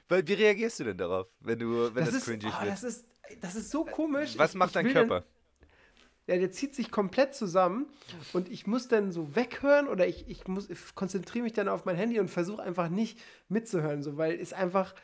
[0.08, 3.06] Weil, wie reagierst du denn darauf, wenn du, wenn das, das cringy oh, Das ist,
[3.40, 4.36] das ist so komisch.
[4.36, 5.20] Was macht ich, dein Körper?
[5.20, 5.28] Dann,
[6.26, 7.86] ja, der zieht sich komplett zusammen
[8.32, 11.96] und ich muss dann so weghören oder ich, ich, ich konzentriere mich dann auf mein
[11.96, 14.94] Handy und versuche einfach nicht mitzuhören, so, weil es einfach,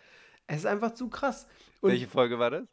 [0.46, 1.46] es ist einfach zu krass.
[1.82, 2.64] Und, Welche Folge war das?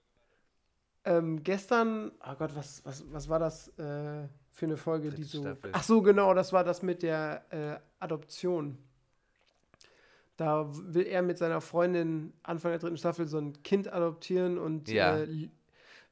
[1.03, 5.41] Ähm, gestern, oh Gott, was, was, was war das äh, für eine Folge, die so.
[5.41, 5.69] Staffel.
[5.71, 8.79] Ach so, genau, das war das mit der äh, Adoption.
[10.35, 14.89] Da will er mit seiner Freundin Anfang der dritten Staffel so ein Kind adoptieren und
[14.89, 15.19] ja.
[15.19, 15.49] äh,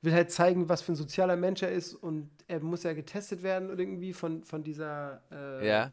[0.03, 3.41] will halt zeigen, was für ein sozialer Mensch er ist und er muss ja getestet
[3.41, 5.91] werden irgendwie von, von dieser, äh, ja.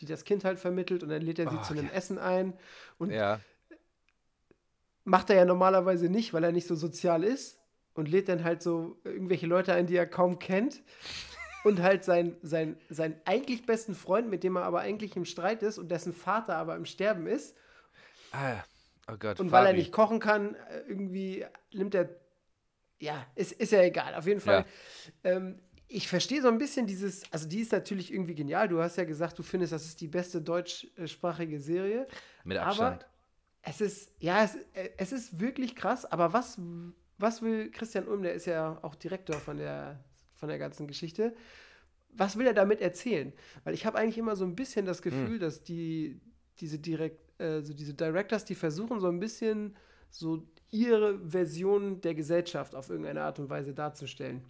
[0.00, 1.92] die das Kind halt vermittelt und dann lädt er sie oh, zu einem ja.
[1.92, 2.54] Essen ein
[2.98, 3.12] und
[5.04, 7.60] macht er ja normalerweise nicht, weil er nicht so sozial ist
[7.94, 10.82] und lädt dann halt so irgendwelche Leute ein, die er kaum kennt
[11.66, 15.64] und halt sein, sein, sein eigentlich besten Freund, mit dem er aber eigentlich im Streit
[15.64, 17.56] ist und dessen Vater aber im Sterben ist.
[18.30, 18.62] Ah,
[19.08, 19.40] oh Gott.
[19.40, 19.52] Und Fabi.
[19.52, 22.08] weil er nicht kochen kann, äh, irgendwie nimmt er
[23.00, 24.14] ja, ist, ist ja egal.
[24.14, 24.64] Auf jeden Fall.
[25.24, 25.32] Ja.
[25.32, 28.68] Ähm, ich verstehe so ein bisschen dieses, also die ist natürlich irgendwie genial.
[28.68, 32.06] Du hast ja gesagt, du findest, das ist die beste deutschsprachige Serie.
[32.44, 33.02] Mit Abstand.
[33.02, 33.10] Aber
[33.62, 34.56] es ist, ja, es,
[34.96, 36.04] es ist wirklich krass.
[36.04, 36.58] Aber was,
[37.18, 39.98] was will Christian Ulm, der ist ja auch Direktor von der,
[40.36, 41.34] von der ganzen Geschichte,
[42.12, 43.32] was will er damit erzählen?
[43.64, 45.40] Weil ich habe eigentlich immer so ein bisschen das Gefühl, hm.
[45.40, 46.20] dass die,
[46.60, 49.76] diese, Direkt, äh, so diese Directors, die versuchen so ein bisschen
[50.10, 54.42] so ihre Version der Gesellschaft auf irgendeine Art und Weise darzustellen.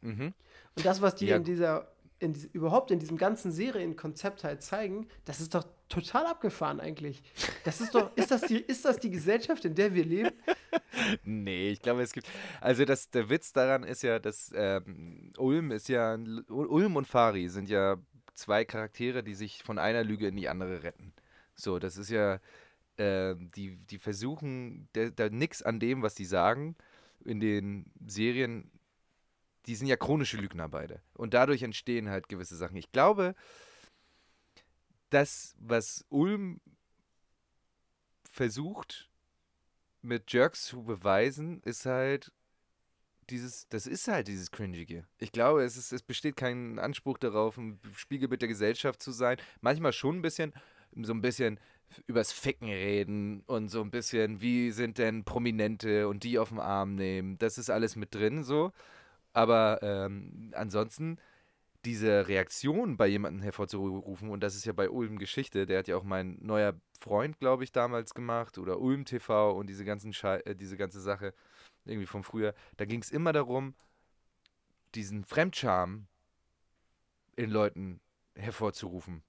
[0.00, 0.32] Mhm.
[0.74, 1.36] Und das, was die ja.
[1.36, 1.91] in dieser,
[2.22, 7.22] in überhaupt in diesem ganzen Serienkonzept halt zeigen, das ist doch total abgefahren eigentlich.
[7.64, 10.30] Das ist doch, ist das die, ist das die Gesellschaft, in der wir leben?
[11.24, 12.28] nee, ich glaube, es gibt,
[12.60, 16.16] also das, der Witz daran ist ja, dass ähm, Ulm ist ja,
[16.48, 17.98] Ulm und Fari sind ja
[18.34, 21.12] zwei Charaktere, die sich von einer Lüge in die andere retten.
[21.54, 22.40] So, das ist ja,
[22.96, 26.76] äh, die, die versuchen, da, nix an dem, was die sagen,
[27.24, 28.70] in den Serien,
[29.66, 31.02] die sind ja chronische Lügner beide.
[31.14, 32.76] Und dadurch entstehen halt gewisse Sachen.
[32.76, 33.34] Ich glaube,
[35.10, 36.60] das, was Ulm
[38.30, 39.10] versucht
[40.00, 42.32] mit Jerks zu beweisen, ist halt
[43.30, 45.06] dieses, das ist halt dieses Cringige.
[45.18, 49.36] Ich glaube, es, ist, es besteht kein Anspruch darauf, ein Spiegelbild der Gesellschaft zu sein.
[49.60, 50.52] Manchmal schon ein bisschen,
[51.02, 51.60] so ein bisschen,
[52.06, 56.58] übers Ficken reden und so ein bisschen, wie sind denn Prominente und die auf den
[56.58, 57.38] Arm nehmen.
[57.38, 58.72] Das ist alles mit drin so.
[59.32, 61.18] Aber ähm, ansonsten
[61.84, 65.96] diese Reaktion bei jemandem hervorzurufen, und das ist ja bei Ulm Geschichte, der hat ja
[65.96, 70.54] auch mein neuer Freund, glaube ich, damals gemacht, oder Ulm TV und diese, ganzen äh,
[70.54, 71.34] diese ganze Sache
[71.84, 72.54] irgendwie von früher.
[72.76, 73.74] Da ging es immer darum,
[74.94, 76.06] diesen Fremdscham
[77.34, 78.00] in Leuten
[78.36, 79.22] hervorzurufen.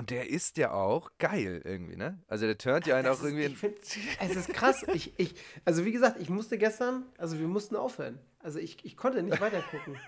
[0.00, 2.18] Und der ist ja auch geil irgendwie, ne?
[2.26, 3.44] Also der turnt ja einen Das auch ist- irgendwie.
[3.48, 3.76] Ich find,
[4.20, 4.82] es ist krass.
[4.94, 5.34] Ich, ich,
[5.66, 8.18] also wie gesagt, ich musste gestern, also wir mussten aufhören.
[8.38, 9.98] Also ich, ich konnte nicht weiter gucken.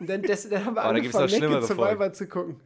[0.00, 1.66] Und dann, des, dann haben wir Oh, angefangen, Naked Folgen.
[1.66, 2.60] Survivor zu gucken.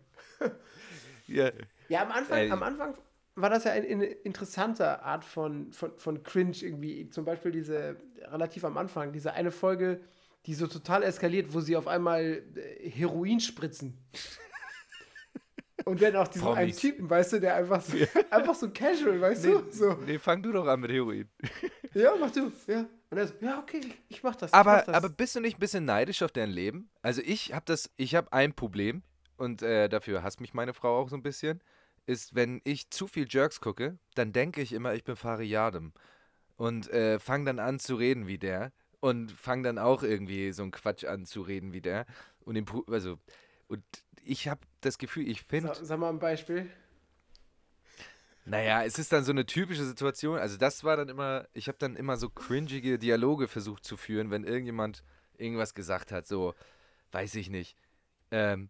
[1.29, 1.51] ja,
[1.89, 2.95] Ja, am Anfang, am Anfang
[3.37, 7.09] war das ja eine, eine interessante Art von, von, von Cringe irgendwie.
[7.11, 10.01] Zum Beispiel diese, relativ am Anfang, diese eine Folge,
[10.47, 13.97] die so total eskaliert, wo sie auf einmal äh, Heroin spritzen.
[15.85, 16.73] Und dann auch diesen einen.
[16.73, 17.97] Typen, weißt du, der einfach so,
[18.31, 19.65] einfach so casual, weißt du?
[19.71, 21.29] So, nee, fang du doch an mit Heroin.
[21.95, 22.87] ja, mach du, ja.
[23.11, 24.53] Und er so, ja, okay, ich mach das.
[24.53, 24.95] Aber, mach das.
[24.95, 26.91] aber bist du nicht ein bisschen neidisch auf dein Leben?
[27.03, 29.03] Also ich habe das, ich habe ein Problem
[29.37, 31.63] und äh, dafür hasst mich meine Frau auch so ein bisschen,
[32.07, 35.93] ist, wenn ich zu viel Jerks gucke, dann denke ich immer, ich bin Fariadem
[36.57, 40.63] und äh, fange dann an zu reden wie der und fange dann auch irgendwie so
[40.63, 42.07] einen Quatsch an zu reden wie der
[42.45, 43.19] und den, also
[43.69, 43.83] und
[44.25, 46.71] ich habe das Gefühl, ich finde, Sag, sag mal ein Beispiel.
[48.45, 50.39] naja, es ist dann so eine typische Situation.
[50.39, 54.31] Also das war dann immer, ich habe dann immer so cringige Dialoge versucht zu führen,
[54.31, 55.05] wenn irgendjemand
[55.39, 56.55] irgendwas gesagt hat, so,
[57.13, 57.77] weiß ich nicht.
[58.31, 58.69] Ähm,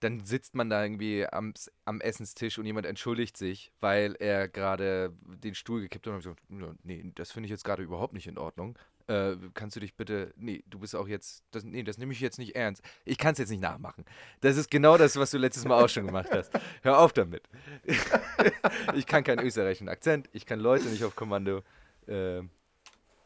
[0.00, 1.52] dann sitzt man da irgendwie am,
[1.84, 6.24] am Essenstisch und jemand entschuldigt sich, weil er gerade den Stuhl gekippt hat und hat
[6.24, 8.78] gesagt, "Ja, nee, das finde ich jetzt gerade überhaupt nicht in Ordnung.
[9.10, 12.20] Äh, kannst du dich bitte, nee, du bist auch jetzt, das, nee, das nehme ich
[12.20, 12.80] jetzt nicht ernst.
[13.04, 14.04] Ich kann es jetzt nicht nachmachen.
[14.40, 16.52] Das ist genau das, was du letztes Mal auch schon gemacht hast.
[16.82, 17.42] Hör auf damit.
[18.94, 21.62] ich kann keinen österreichischen Akzent, ich kann Leute nicht auf Kommando
[22.06, 22.42] äh,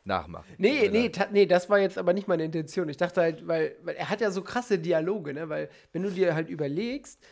[0.05, 0.55] nachmachen.
[0.57, 2.89] Nee, nee, nee, das war jetzt aber nicht meine Intention.
[2.89, 5.51] Ich dachte halt, weil, weil er hat ja so krasse Dialoge, ne?
[5.51, 7.23] Weil, wenn du dir halt überlegst,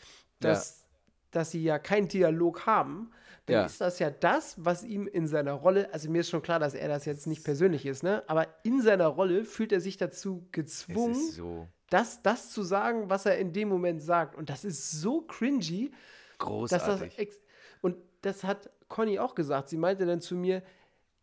[0.41, 0.85] dass,
[1.31, 3.12] dass sie ja keinen Dialog haben,
[3.46, 3.64] dann Ja.
[3.66, 6.74] ist das ja das, was ihm in seiner Rolle, also mir ist schon klar, dass
[6.74, 8.22] er das jetzt nicht persönlich ist, ne?
[8.28, 13.26] Aber in seiner Rolle fühlt er sich dazu gezwungen, so das, das zu sagen, was
[13.26, 14.35] er in dem Moment sagt.
[14.37, 15.98] Und das ist so cringy, dass
[16.38, 17.18] das großartig.
[17.18, 17.38] ex
[17.81, 19.68] und das hat Conny auch gesagt.
[19.68, 20.62] Sie meinte dann zu mir,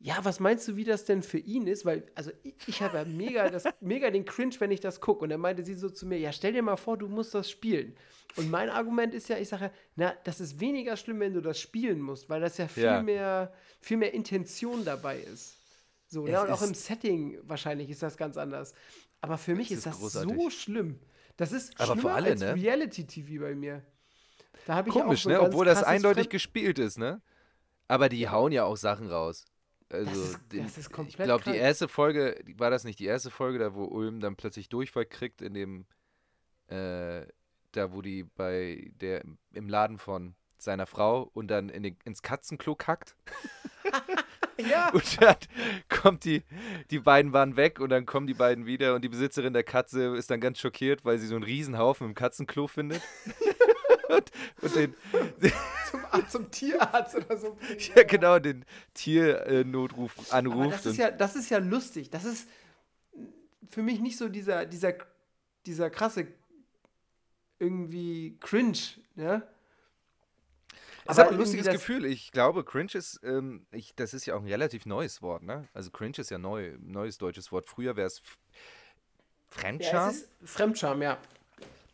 [0.02, 1.86] ja, was meinst du, wie das denn für ihn ist?
[1.86, 5.24] Weil, also ich, ich habe ja mega, das, mega den Cringe, wenn ich das gucke.
[5.24, 7.50] Und dann meinte sie so zu mir, ja, stell dir mal vor, du musst das
[7.50, 7.96] spielen.
[8.38, 11.60] Und mein Argument ist ja, ich sage, na, das ist weniger schlimm, wenn du das
[11.60, 13.02] spielen musst, weil das ja viel, Ja.
[13.02, 15.58] Mehr, viel mehr Intention dabei ist.
[16.08, 16.42] So, Es ne?
[16.42, 18.74] Und auch im Setting wahrscheinlich ist das ganz anders.
[19.22, 20.34] Aber für mich ist, ist das großartig.
[20.36, 21.00] so schlimm.
[21.36, 22.56] Das ist Aber für schlimmer alle, als ne?
[22.56, 23.84] Reality-TV bei mir.
[24.66, 25.48] Da habe ich Komisch, ja auch so ne?
[25.50, 27.22] Obwohl das eindeutig Fremd- gespielt ist, ne?
[27.88, 29.46] Aber die hauen ja auch Sachen raus.
[29.92, 33.06] Also, ist- den- das ist ich komplett glaube, die erste Folge, war das nicht die
[33.06, 35.86] erste Folge, da wo Ulm dann plötzlich Durchfall kriegt in dem,
[36.68, 37.26] äh,
[37.72, 39.24] da wo die bei der
[39.54, 43.16] im Laden von seiner Frau und dann in den, ins Katzenklo kackt.
[44.70, 45.38] Ja, Und dann
[45.88, 46.44] kommt die,
[46.92, 50.18] die beiden waren weg und dann kommen die beiden wieder und die Besitzerin der Katze
[50.18, 53.02] ist dann ganz schockiert, weil sie so einen Riesenhaufen im Katzenklo findet.
[54.10, 54.96] und, und den,
[55.92, 57.58] zum, zum Tierarzt oder so.
[57.96, 60.80] ja genau, den Tiernotruf Aber anruft.
[60.80, 62.10] das ist, ja, das ist ja lustig.
[62.10, 62.48] Das ist
[63.70, 64.94] für mich nicht so dieser, dieser,
[65.66, 66.28] dieser krasse
[67.60, 68.78] irgendwie Cringe,
[69.16, 69.48] ne?
[71.08, 72.06] Ist aber ein lustiges Gefühl.
[72.06, 75.68] Ich glaube, cringe ist, ähm, ich, das ist ja auch ein relativ neues Wort, ne?
[75.74, 77.66] Also cringe ist ja neu, neues deutsches Wort.
[77.66, 78.26] Früher wäre es Ja,
[79.50, 80.10] Fremdscham.
[80.10, 81.18] es Fremdscham, ja.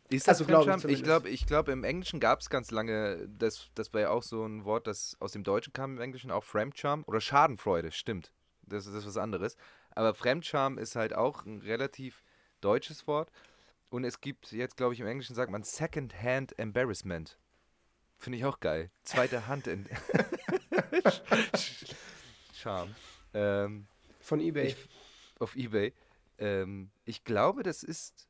[0.10, 0.91] Ist also glaube ich Fremdscham?
[0.91, 4.24] Ich glaube, ich glaube, im Englischen gab es ganz lange, das, das war ja auch
[4.24, 8.32] so ein Wort, das aus dem Deutschen kam im Englischen, auch Fremdscham oder Schadenfreude, stimmt.
[8.63, 9.56] Das, das ist was anderes.
[9.91, 12.24] Aber Fremdscham ist halt auch ein relativ
[12.62, 13.32] deutsches Wort.
[13.89, 17.38] Und es gibt jetzt, glaube ich, im Englischen sagt man Second-Hand Embarrassment.
[18.18, 18.89] Finde ich auch geil.
[19.04, 19.86] Zweite Hand in
[22.54, 22.96] Charme.
[23.34, 23.88] Ähm,
[24.20, 24.68] Von Ebay.
[24.68, 24.89] ich,
[25.39, 25.94] auf Ebay.
[26.38, 28.28] Ähm, ich glaube, das ist.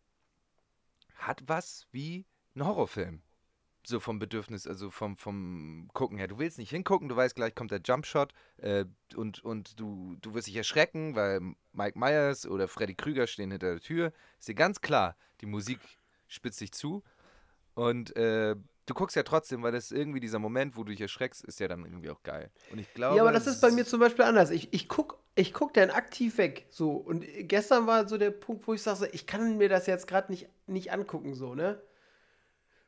[1.16, 2.26] Hat was wie
[2.56, 3.22] ein Horrorfilm.
[3.88, 6.28] So vom Bedürfnis, also vom, vom Gucken her.
[6.28, 10.34] Du willst nicht hingucken, du weißt, gleich kommt der Jumpshot äh, und, und du, du
[10.34, 11.40] wirst dich erschrecken, weil
[11.72, 14.12] Mike Myers oder Freddy Krüger stehen hinter der Tür.
[14.40, 15.80] Ist dir ganz klar, die Musik
[16.28, 17.04] spitzt sich zu
[17.76, 18.56] und äh,
[18.86, 21.68] du guckst ja trotzdem, weil das irgendwie dieser Moment, wo du dich erschreckst, ist ja
[21.68, 22.52] dann irgendwie auch geil.
[22.72, 23.18] Und ich glaube.
[23.18, 24.52] Ja, aber das ist bei mir zum Beispiel anders.
[24.52, 26.66] Ich, ich gucke ich guck dann aktiv weg.
[26.70, 26.92] So.
[26.92, 30.32] Und gestern war so der Punkt, wo ich sage, ich kann mir das jetzt gerade
[30.32, 31.82] nicht, nicht angucken, so, ne?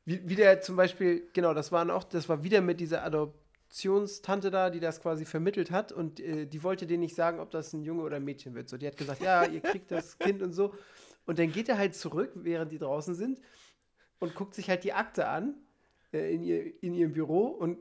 [0.05, 4.49] Wie, wie der zum Beispiel, genau, das waren auch, das war wieder mit dieser Adoptionstante
[4.49, 7.73] da, die das quasi vermittelt hat und äh, die wollte denen nicht sagen, ob das
[7.73, 8.69] ein Junge oder ein Mädchen wird.
[8.69, 10.73] So, die hat gesagt, ja, ihr kriegt das Kind und so.
[11.25, 13.41] Und dann geht er halt zurück, während die draußen sind
[14.19, 15.55] und guckt sich halt die Akte an
[16.13, 17.77] äh, in, ihr, in ihrem Büro und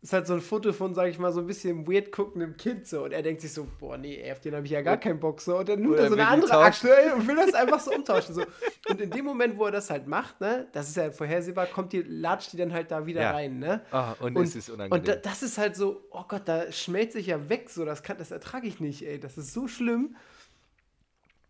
[0.00, 2.86] ist halt so ein Foto von, sag ich mal, so ein bisschen weird guckendem Kind
[2.86, 3.02] so.
[3.02, 5.40] Und er denkt sich so, boah, nee, auf den habe ich ja gar keinen Bock
[5.40, 5.58] so.
[5.58, 6.88] Und dann nimmt Oder er so eine andere tauschen.
[6.88, 8.32] Akte und will das einfach so umtauschen.
[8.36, 8.44] So.
[8.88, 11.92] Und in dem Moment, wo er das halt macht, ne, das ist ja vorhersehbar, kommt
[11.92, 13.32] die, latscht die dann halt da wieder Ja.
[13.32, 13.84] rein, ne?
[13.90, 15.00] Ah, und, Und- es ist unangenehm.
[15.00, 18.04] Und da, das ist halt so, oh Gott, da schmelzt sich ja weg, so, das,
[18.04, 19.18] kann, das ertrage ich nicht, ey.
[19.18, 20.14] Das ist so schlimm.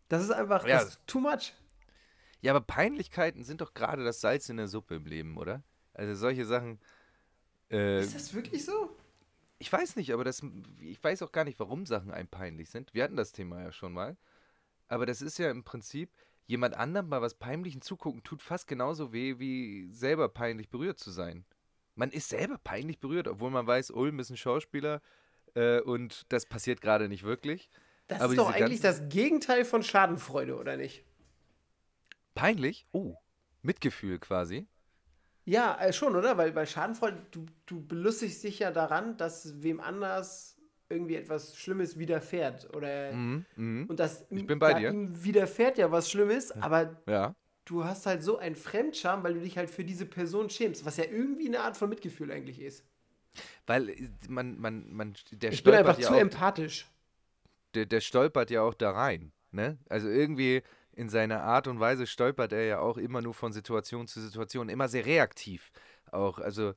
[0.09, 0.79] Das ist einfach, Ja.
[0.79, 1.53] das ist too much.
[2.41, 5.63] ja, aber Peinlichkeiten sind doch gerade das Salz in der Suppe im Leben, oder?
[5.99, 6.79] Also solche Sachen.
[7.71, 8.97] Äh, Ist das wirklich so?
[9.59, 10.43] ich weiß nicht, aber das,
[10.81, 12.95] ich weiß auch gar nicht, warum Sachen einem peinlich sind.
[12.95, 14.17] Wir hatten das Thema ja schon mal.
[14.87, 16.11] Aber das ist ja im Prinzip,
[16.47, 21.11] jemand anderem mal was Peinlichen zugucken, tut fast genauso weh, wie selber peinlich berührt zu
[21.11, 21.45] sein.
[21.95, 25.03] Man ist selber peinlich berührt, obwohl man weiß, Ulm ist ein Schauspieler
[25.55, 27.69] äh, und das passiert gerade nicht wirklich.
[28.07, 31.05] Das Aber ist doch eigentlich das Gegenteil von Schadenfreude, oder nicht?
[32.35, 32.87] Peinlich?
[32.93, 33.17] Oh,
[33.63, 34.69] Mitgefühl quasi.
[35.49, 36.37] Ja, äh, schon, oder?
[36.37, 40.57] Weil bei Schadenfreude, du, du belustigst dich ja daran, dass wem anders
[40.91, 42.75] irgendwie etwas Schlimmes widerfährt.
[42.77, 43.89] Oder Mhm, mhm.
[43.89, 44.91] und das Ich bin bei da dir.
[44.91, 47.35] ihm widerfährt ja was Schlimmes, aber Ja.
[47.67, 50.97] du hast halt so einen Fremdscham, weil du dich halt für diese Person schämst, was
[50.99, 52.85] ja irgendwie eine Art von Mitgefühl eigentlich ist.
[53.67, 56.87] Weil äh, man, man, man, der Ich bin stolpert einfach ja zu auch empathisch.
[57.75, 59.33] der, der stolpert ja auch da rein.
[59.51, 59.79] Ne?
[59.89, 60.63] Also irgendwie
[60.99, 64.69] in seiner Art und Weise stolpert er ja auch immer nur von Situation zu Situation,
[64.69, 65.71] immer sehr reaktiv.
[66.11, 66.75] Auch, also,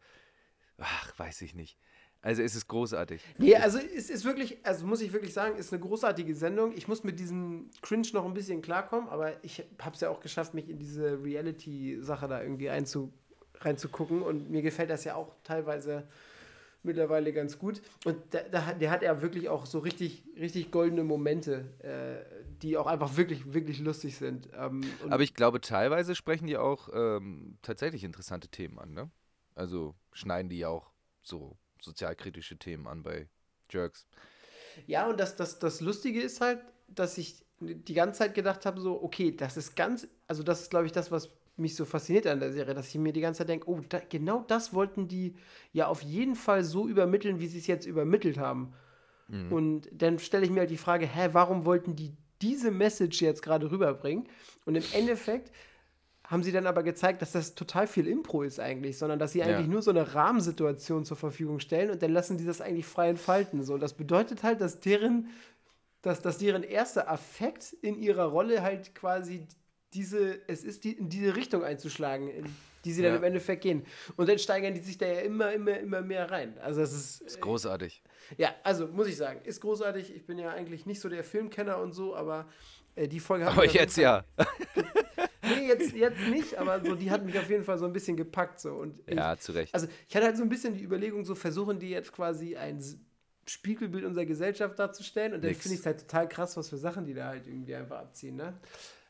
[0.78, 1.78] ach, weiß ich nicht.
[2.22, 3.24] Also es ist großartig.
[3.39, 6.72] Nee, also es ist wirklich, also muss ich wirklich sagen, ist eine großartige Sendung.
[6.78, 10.19] Ich muss mit diesem Cringe noch ein bisschen klarkommen, aber ich habe es ja auch
[10.19, 13.11] geschafft, mich in diese Reality-Sache da irgendwie einzu,
[13.61, 16.07] reinzugucken und mir gefällt das ja auch teilweise
[16.84, 17.82] mittlerweile ganz gut.
[18.05, 22.40] Und da, da, hat- der hat ja wirklich auch so richtig, richtig goldene Momente, äh,
[22.64, 24.49] die auch einfach wirklich, wirklich lustig sind.
[24.53, 28.93] Ähm, Aber ich glaube, teilweise sprechen die auch ähm, tatsächlich interessante Themen an.
[28.93, 29.09] Ne?
[29.55, 30.91] Also schneiden die ja auch
[31.22, 33.28] so sozialkritische Themen an bei
[33.70, 34.07] Jerks.
[34.88, 38.82] Ja, und das, das, das Lustige ist halt, dass ich die ganze Zeit gedacht habe,
[38.82, 42.28] so, okay, das ist ganz, also das ist, glaube ich, das, was mich so fasziniert
[42.28, 45.07] an der Serie, dass ich mir die ganze Zeit denke, oh, da, genau das wollten
[45.07, 45.36] die
[45.74, 48.74] ja auf jeden Fall so übermitteln, wie sie es jetzt übermittelt haben.
[49.28, 49.51] Mhm.
[49.51, 53.41] Und dann stelle ich mir halt die Frage, hä, warum wollten die diese Message jetzt
[53.41, 54.27] gerade rüberbringen?
[54.65, 55.51] Und im Endeffekt
[56.25, 59.39] haben sie dann aber gezeigt, dass das total viel Impro ist eigentlich, sondern dass sie
[59.39, 59.47] Ja.
[59.47, 63.09] eigentlich nur so eine Rahmensituation zur Verfügung stellen und dann lassen sie das eigentlich frei
[63.09, 63.63] entfalten.
[63.63, 65.27] So, das bedeutet halt, dass deren,
[66.01, 69.45] dass, dass deren erster Affekt in ihrer Rolle halt quasi
[69.93, 72.45] diese, es ist die, in diese Richtung einzuschlagen, in
[72.86, 73.17] die sie dann Ja.
[73.17, 73.86] im Endeffekt gehen.
[74.15, 76.57] Und dann steigern die sich da ja immer, immer, immer mehr rein.
[76.59, 78.01] Also es ist, ist großartig.
[78.38, 80.15] ja, also muss ich sagen, ist großartig.
[80.15, 82.47] Ich bin ja eigentlich nicht so der Filmkenner und so, aber
[82.95, 84.23] äh, die Folge hat Aber jetzt ja.
[85.43, 88.15] Nee, jetzt, jetzt nicht, aber so, die hat mich auf jeden Fall so ein bisschen
[88.15, 88.59] gepackt.
[88.59, 88.73] So.
[88.73, 89.73] Und ich, Ja, zu Recht.
[89.73, 92.82] Also ich hatte halt so ein bisschen die Überlegung, so versuchen die jetzt quasi ein
[93.47, 95.34] Spiegelbild unserer Gesellschaft darzustellen.
[95.34, 97.75] Und dann finde ich es halt total krass, was für Sachen die da halt irgendwie
[97.75, 98.53] einfach abziehen, ne?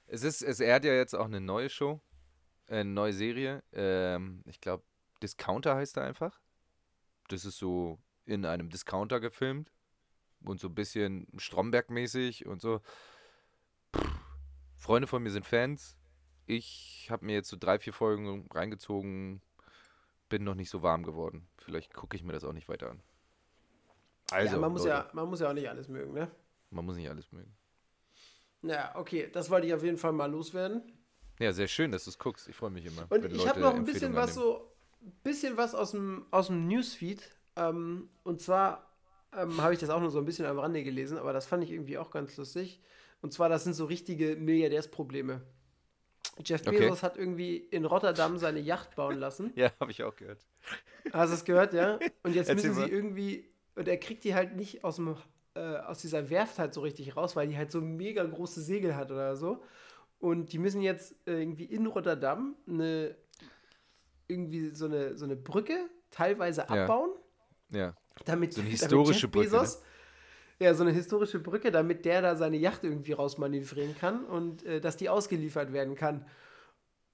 [0.07, 1.99] Es ist, es, er hat ja jetzt auch eine neue Show,
[2.71, 3.63] äh, eine neue Serie.
[3.73, 4.83] Ähm, ich glaube,
[5.21, 6.39] Discounter heißt er einfach.
[7.27, 9.71] Das ist so in einem Discounter gefilmt
[10.43, 12.81] und so ein bisschen Stromberg-mäßig und so.
[13.95, 14.09] Pff,
[14.75, 15.97] Freunde von mir sind Fans.
[16.45, 19.41] Ich habe mir jetzt so drei, vier Folgen reingezogen.
[20.29, 21.47] Bin noch nicht so warm geworden.
[21.57, 23.03] Vielleicht gucke ich mir das auch nicht weiter an.
[24.31, 26.31] Also, ja, man muss Leute, ja, man muss ja auch nicht alles mögen, ne?
[26.69, 27.53] man muss nicht alles mögen.
[28.61, 31.00] Ja, okay, das wollte ich auf jeden Fall mal loswerden.
[31.41, 32.47] Ja, sehr schön, dass du es guckst.
[32.47, 33.07] Ich freue mich immer.
[33.09, 34.71] Und ich habe noch ein bisschen was so,
[35.23, 37.21] bisschen was aus dem, aus dem Newsfeed.
[37.55, 38.87] Ähm, und zwar
[39.35, 41.63] ähm, habe ich das auch nur so ein bisschen am Rande gelesen, aber das fand
[41.63, 42.79] ich irgendwie auch ganz lustig.
[43.21, 45.41] Und zwar, das sind so richtige Milliardärsprobleme.
[46.45, 46.77] Jeff Okay.
[46.77, 49.51] Bezos hat irgendwie in Rotterdam seine Yacht bauen lassen.
[49.55, 50.45] Ja, habe ich auch gehört.
[51.11, 51.99] Hast du es gehört, ja?
[52.23, 55.15] Und jetzt müssen sie irgendwie, und er kriegt die halt nicht aus, dem,
[55.55, 58.95] äh, aus dieser Werft halt so richtig raus, weil die halt so mega große Segel
[58.95, 59.63] hat oder so.
[60.21, 63.15] Und die müssen jetzt äh, irgendwie in Rotterdam eine,
[64.27, 66.83] irgendwie so eine, so eine Brücke teilweise Ja.
[66.85, 67.11] abbauen,
[67.71, 67.93] Ja.
[68.25, 69.57] damit, So eine historische Brücke, ne?
[69.57, 69.81] Bezos,
[70.59, 74.79] Ja, so eine historische Brücke, damit der da seine Yacht irgendwie rausmanövrieren kann und äh,
[74.79, 76.25] dass die ausgeliefert werden kann.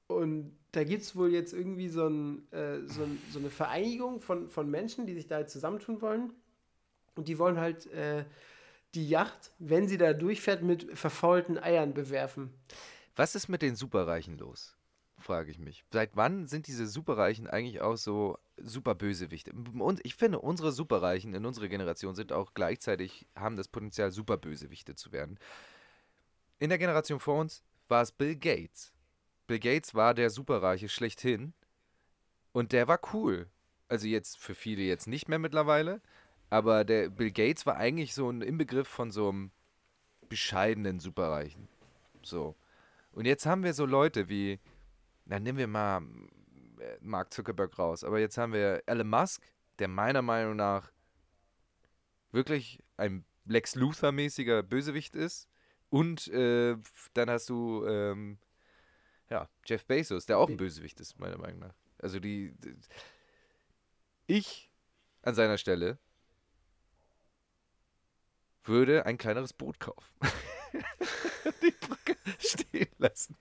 [0.08, 4.22] Und da gibt es wohl jetzt irgendwie so, ein, äh, so, ein, so eine Vereinigung
[4.22, 6.34] von, von Menschen, die sich da halt zusammentun wollen.
[7.16, 8.26] Und die wollen halt äh,
[8.96, 12.54] die Yacht, wenn sie da durchfährt, mit verfaulten Eiern bewerfen.
[13.18, 14.78] Was ist mit den Superreichen los?
[15.18, 15.84] Frage ich mich.
[15.92, 19.52] Seit wann sind diese Superreichen eigentlich auch so super Bösewichte?
[19.54, 24.38] Und ich finde, unsere Superreichen in unserer Generation sind auch gleichzeitig, haben das Potenzial, super
[24.38, 25.40] Bösewichte zu werden.
[26.60, 28.94] In der Generation vor uns war es Bill Gates.
[29.48, 31.54] Bill Gates war der Superreiche schlechthin
[32.52, 33.50] und der war cool.
[33.88, 36.02] Also jetzt für viele jetzt nicht mehr mittlerweile.
[36.52, 39.50] Aber der Bill Gates war eigentlich so ein Inbegriff von so einem
[40.30, 41.68] bescheidenen Superreichen.
[42.22, 42.56] So.
[43.18, 44.60] Und jetzt haben wir so Leute wie,
[45.26, 46.04] dann nehmen wir mal
[46.80, 49.42] äh, Mark Zuckerberg raus, aber jetzt haben wir Elon Musk,
[49.80, 50.92] der meiner Meinung nach
[52.32, 55.50] wirklich ein Lex Luthor-mäßiger Bösewicht ist.
[55.90, 56.78] Und äh,
[57.16, 58.38] dann hast du ähm,
[59.32, 61.74] ja, Jeff Bezos, der auch ein Bösewicht ist, meiner Meinung nach.
[61.98, 62.76] Also die, die
[64.28, 64.72] ich
[65.24, 65.98] an seiner Stelle
[68.62, 70.14] würde ein kleineres Boot kaufen.
[71.62, 73.36] die Brücke stehen lassen.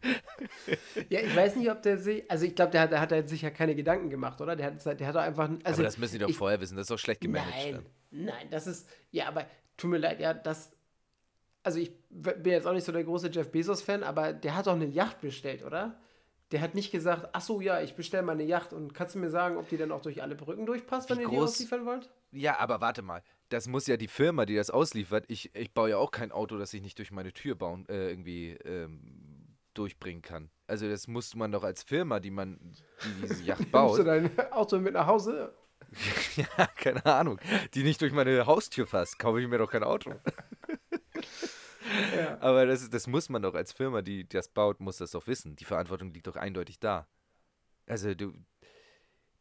[1.08, 2.30] ja, ich weiß nicht, ob der sich.
[2.30, 4.54] Also, ich glaube, der hat, der hat halt sich ja keine Gedanken gemacht, oder?
[4.56, 5.48] Der hat, der hat doch einfach.
[5.64, 7.50] Also, aber das müssen die doch ich, vorher wissen, das ist doch schlecht gemanagt.
[7.56, 8.24] Nein, dann.
[8.24, 8.88] nein, das ist.
[9.10, 9.46] Ja, aber
[9.76, 10.72] tut mir leid, ja, das.
[11.62, 14.74] Also, ich bin jetzt auch nicht so der große Jeff Bezos-Fan, aber der hat doch
[14.74, 16.00] eine Yacht bestellt, oder?
[16.52, 19.18] Der hat nicht gesagt, ach so, ja, ich bestelle mal eine Yacht und kannst du
[19.18, 22.08] mir sagen, ob die dann auch durch alle Brücken durchpasst, wenn ihr die ausliefern wollt?
[22.32, 23.22] Ja, aber warte mal.
[23.48, 25.24] Das muss ja die Firma, die das ausliefert.
[25.28, 28.10] Ich, ich baue ja auch kein Auto, das ich nicht durch meine Tür bauen, äh,
[28.10, 30.50] irgendwie ähm, durchbringen kann.
[30.66, 32.58] Also das muss man doch als Firma, die man
[33.04, 33.96] die diese Yacht baut.
[33.96, 35.54] Nimmst du dein Auto mit nach Hause?
[36.36, 37.40] ja, keine Ahnung.
[37.74, 40.12] Die nicht durch meine Haustür fasst, kaufe ich mir doch kein Auto.
[42.14, 42.38] ja.
[42.40, 45.56] Aber das, das muss man doch als Firma, die das baut, muss das doch wissen.
[45.56, 47.06] Die Verantwortung liegt doch eindeutig da.
[47.86, 48.34] Also du,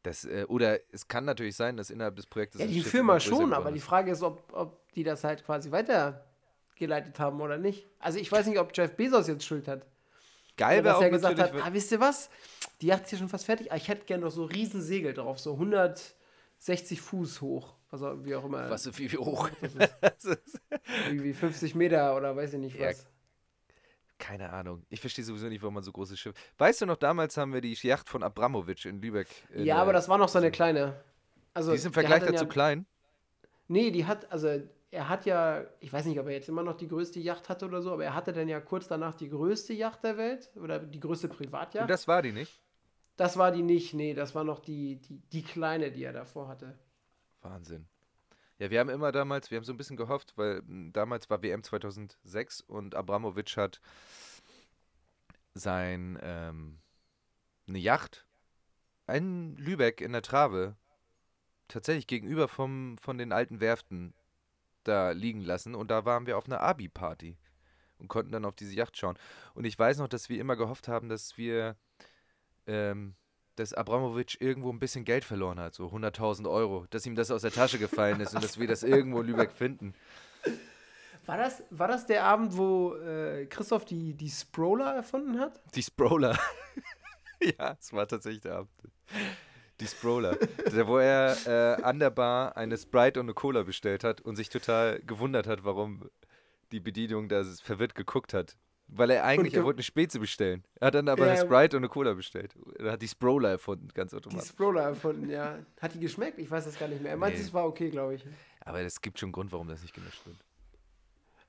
[0.04, 2.62] das, äh, oder es kann natürlich sein, dass innerhalb des Projektes.
[2.62, 7.20] Ja, die Firma schon, aber die Frage ist, ob, ob die das halt quasi weitergeleitet
[7.20, 7.88] haben oder nicht.
[8.00, 9.86] Also ich weiß nicht, ob Jeff Bezos jetzt Schuld hat.
[10.56, 12.30] Geil wäre auch er gesagt hat, ah, wisst ihr was?
[12.82, 13.72] Die Yacht ist hier schon fast fertig.
[13.72, 17.76] Ah, ich hätte gerne noch so riesen Segel drauf, so 160 Fuß hoch.
[17.92, 18.70] Also wie auch immer.
[18.70, 19.50] Was, wie, wie hoch?
[21.08, 23.04] Irgendwie 50 Meter oder weiß ich nicht was.
[23.04, 23.10] Ja,
[24.20, 24.86] keine Ahnung.
[24.90, 26.38] Ich verstehe sowieso nicht, warum man so große Schiffe.
[26.58, 29.28] Weißt du noch, damals haben wir die Yacht von Abramowitsch in Lübeck.
[29.54, 31.02] In ja, aber das war noch so eine kleine.
[31.54, 32.86] Also, die ist im Vergleich dazu ja, klein?
[33.68, 34.62] Nee, die hat, also
[34.92, 37.66] er hat ja, ich weiß nicht, ob er jetzt immer noch die größte Yacht hatte
[37.66, 40.80] oder so, aber er hatte dann ja kurz danach die größte Yacht der Welt oder
[40.80, 41.84] die größte Privatyacht.
[41.84, 42.62] Und das war die nicht?
[43.18, 46.48] Das war die nicht, nee, das war noch die, die, die kleine, die er davor
[46.48, 46.78] hatte.
[47.42, 47.88] Wahnsinn.
[48.60, 51.44] Ja, wir haben immer damals, wir haben so ein bisschen gehofft, weil hm, damals war
[51.44, 53.82] WM 2006 und Abramowitsch hat
[55.54, 56.80] sein, ähm,
[57.68, 58.26] eine Yacht
[59.08, 60.76] in Lübeck in der Trave
[61.68, 64.14] tatsächlich gegenüber vom, von den alten Werften
[64.84, 67.38] da liegen lassen und da waren wir auf einer Abi-Party
[68.00, 69.18] und konnten dann auf diese Yacht schauen.
[69.54, 71.76] Und ich weiß noch, dass wir immer gehofft haben, dass wir
[72.66, 73.16] ähm,
[73.58, 77.42] dass Abramowitsch irgendwo ein bisschen Geld verloren hat, so 100.000 Euro, dass ihm das aus
[77.42, 79.94] der Tasche gefallen ist und dass wir das irgendwo in Lübeck finden.
[81.26, 85.60] War das, war das der Abend, wo äh, Christoph die, die Sproller erfunden hat?
[85.76, 86.40] Die Sproller.
[87.42, 88.72] ja, es war tatsächlich der Abend.
[89.80, 90.38] Die Sproller.
[90.72, 94.36] der, wo er äh, an der Bar eine Sprite und eine Cola bestellt hat und
[94.36, 96.10] sich total gewundert hat, warum
[96.72, 98.56] die Bedienung da verwirrt geguckt hat.
[98.90, 100.64] Weil er eigentlich, er wollte eine Speze bestellen.
[100.76, 102.56] Er hat dann aber ja, eine Sprite und eine Cola bestellt.
[102.80, 104.48] Er hat die Sproller erfunden, ganz automatisch.
[104.48, 105.60] Die Sproller erfunden, ja.
[105.82, 106.40] Hat die geschmeckt?
[106.40, 107.12] Ich weiß das gar nicht mehr.
[107.12, 107.44] Er meinte, nee.
[107.44, 108.26] es war okay, glaube ich.
[108.62, 110.38] Aber es gibt schon einen Grund, warum das nicht gemischt wird.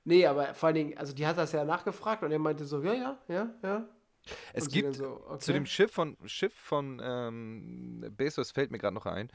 [0.03, 2.81] Nee, aber vor allen Dingen, also die hat das ja nachgefragt und er meinte so,
[2.81, 3.89] ja, ja, ja, ja.
[4.53, 5.39] Es und gibt so, okay.
[5.39, 9.31] zu dem Schiff von Schiff von ähm, Bezos fällt mir gerade noch ein.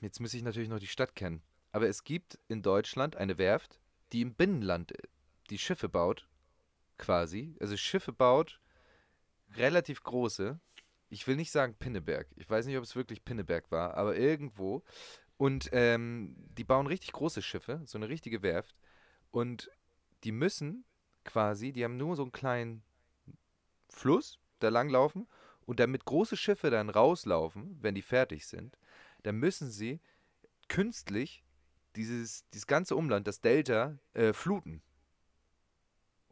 [0.00, 1.42] Jetzt muss ich natürlich noch die Stadt kennen.
[1.72, 3.78] Aber es gibt in Deutschland eine Werft,
[4.12, 4.92] die im Binnenland
[5.50, 6.28] die Schiffe baut,
[6.98, 8.60] quasi, also Schiffe baut,
[9.56, 10.58] relativ große.
[11.08, 12.26] Ich will nicht sagen Pinneberg.
[12.36, 14.82] Ich weiß nicht, ob es wirklich Pinneberg war, aber irgendwo.
[15.36, 18.76] Und ähm, die bauen richtig große Schiffe, so eine richtige Werft.
[19.30, 19.70] Und
[20.24, 20.84] die müssen
[21.24, 22.82] quasi, die haben nur so einen kleinen
[23.88, 25.28] Fluss da langlaufen.
[25.64, 28.78] Und damit große Schiffe dann rauslaufen, wenn die fertig sind,
[29.22, 30.00] dann müssen sie
[30.68, 31.44] künstlich
[31.96, 34.82] dieses, dieses ganze Umland, das Delta, äh, fluten.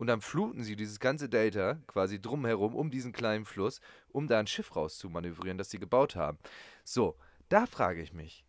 [0.01, 4.39] Und dann fluten sie dieses ganze Delta quasi drumherum um diesen kleinen Fluss, um da
[4.39, 6.39] ein Schiff rauszumanövrieren, das sie gebaut haben.
[6.85, 7.19] So,
[7.51, 8.47] da frage ich mich,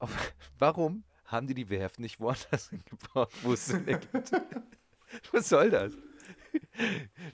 [0.00, 0.10] auf,
[0.58, 4.32] warum haben die die Werft nicht woanders gebaut, wo es Sinn ergibt?
[5.32, 5.96] Was soll das?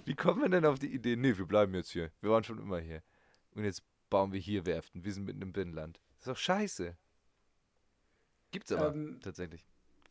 [0.04, 1.16] Wie kommen wir denn auf die Idee?
[1.16, 2.12] Nee, wir bleiben jetzt hier.
[2.20, 3.02] Wir waren schon immer hier.
[3.56, 5.04] Und jetzt bauen wir hier Werften.
[5.04, 6.00] Wir sind mitten im Binnenland.
[6.18, 6.96] Das ist doch scheiße.
[8.52, 9.66] Gibt's aber ähm, tatsächlich.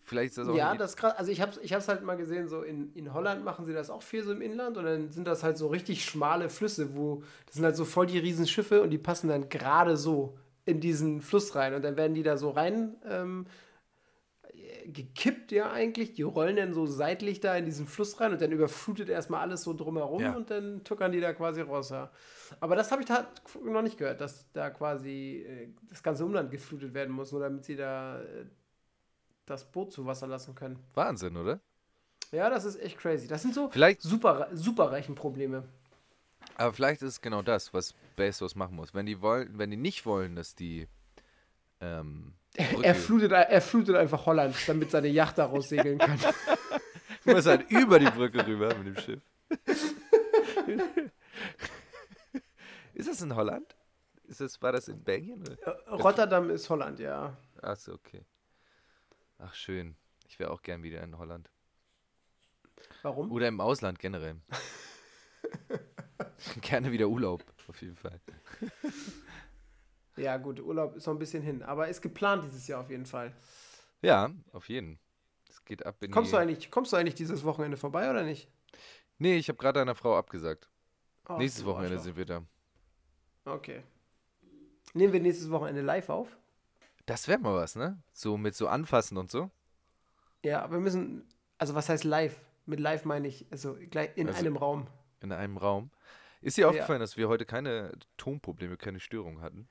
[0.07, 1.15] Vielleicht ist das auch Ja, das krass.
[1.17, 3.89] Also ich habe es ich halt mal gesehen, so in, in Holland machen sie das
[3.89, 7.23] auch viel so im Inland und dann sind das halt so richtig schmale Flüsse, wo
[7.45, 10.79] das sind halt so voll die riesen Schiffe und die passen dann gerade so in
[10.79, 13.47] diesen Fluss rein und dann werden die da so rein ähm,
[14.85, 16.13] gekippt ja eigentlich.
[16.13, 19.63] Die rollen dann so seitlich da in diesen Fluss rein und dann überflutet erstmal alles
[19.63, 20.35] so drumherum Ja.
[20.37, 21.89] und dann tuckern die da quasi raus.
[21.89, 22.11] Ja.
[22.61, 23.27] Aber das habe ich da
[23.63, 27.65] noch nicht gehört, dass da quasi äh, das ganze Umland geflutet werden muss, nur damit
[27.65, 28.45] sie da äh,
[29.47, 30.77] das Boot zu Wasser lassen können.
[30.93, 31.59] Wahnsinn, oder?
[32.31, 33.27] Ja, das ist echt crazy.
[33.27, 35.63] Das sind so Vielleicht, super, super Rechenprobleme.
[36.57, 38.93] aber vielleicht ist es genau das, was Bezos machen muss.
[38.93, 40.87] Wenn die wollen, wenn die nicht wollen, dass die
[41.79, 46.19] ähm, Er flutet, er flutet einfach Holland, damit seine Yacht da raussegeln kann.
[47.25, 49.21] muss halt über die Brücke rüber mit dem Schiff.
[52.93, 53.75] ist das in Holland?
[54.27, 55.41] Ist das, war das in Belgien?
[55.41, 55.79] Oder?
[55.91, 57.37] Rotterdam ist Holland, ja.
[57.61, 58.25] Achso, okay.
[59.39, 59.95] Ach, schön.
[60.27, 61.49] Ich wäre auch gern wieder in Holland.
[63.01, 63.31] Warum?
[63.31, 64.41] Oder im Ausland generell.
[66.61, 68.19] Gerne wieder Urlaub, auf jeden Fall.
[70.15, 73.05] Ja, gut, Urlaub ist noch ein bisschen hin, aber ist geplant dieses Jahr auf jeden
[73.05, 73.33] Fall.
[74.01, 74.99] Ja, auf jeden.
[75.49, 76.35] Es geht ab in Kommst die...
[76.35, 78.49] du eigentlich, kommst du eigentlich dieses Wochenende vorbei oder nicht?
[79.19, 80.69] Nee, ich habe gerade einer Frau abgesagt.
[81.29, 82.43] Oh, Nächstes Wochenende sind wir da.
[83.45, 83.83] Okay.
[84.93, 86.37] Nehmen wir nächstes Wochenende live auf?
[87.07, 87.97] Das wäre mal was, ne?
[88.13, 89.49] So mit so anfassen und so.
[90.43, 91.25] Ja, aber wir müssen,
[91.57, 92.39] also was heißt live?
[92.67, 94.87] Mit live meine ich, also gleich in Also- einem Raum.
[95.21, 95.89] In einem Raum.
[96.41, 99.67] Ist dir aufgefallen, dass wir heute keine Tonprobleme, keine Störungen hatten?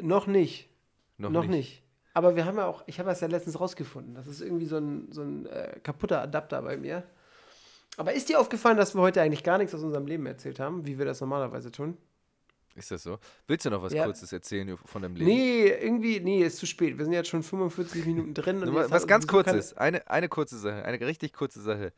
[0.00, 0.68] Noch nicht.
[1.18, 1.50] Noch, Noch, nicht.
[1.50, 1.82] nicht.
[2.14, 4.14] Aber wir haben ja auch, ich habe das ja letztens rausgefunden.
[4.14, 7.04] Das ist irgendwie so ein, so ein äh, kaputter Adapter bei mir.
[7.96, 10.86] Aber ist dir aufgefallen, dass wir heute eigentlich gar nichts aus unserem Leben erzählt haben,
[10.86, 11.96] wie wir das normalerweise tun?
[12.74, 13.18] Ist das so?
[13.46, 14.04] Willst du noch was Ja.
[14.04, 15.30] Kurzes erzählen von deinem Leben?
[15.30, 16.96] Nee, irgendwie, nee, ist zu spät.
[16.98, 18.62] Wir sind jetzt schon 45 Minuten drin.
[18.62, 19.76] Und was hat ganz Kurzes.
[19.76, 20.84] Eine, eine kurze Sache.
[20.84, 21.92] Eine richtig kurze Sache.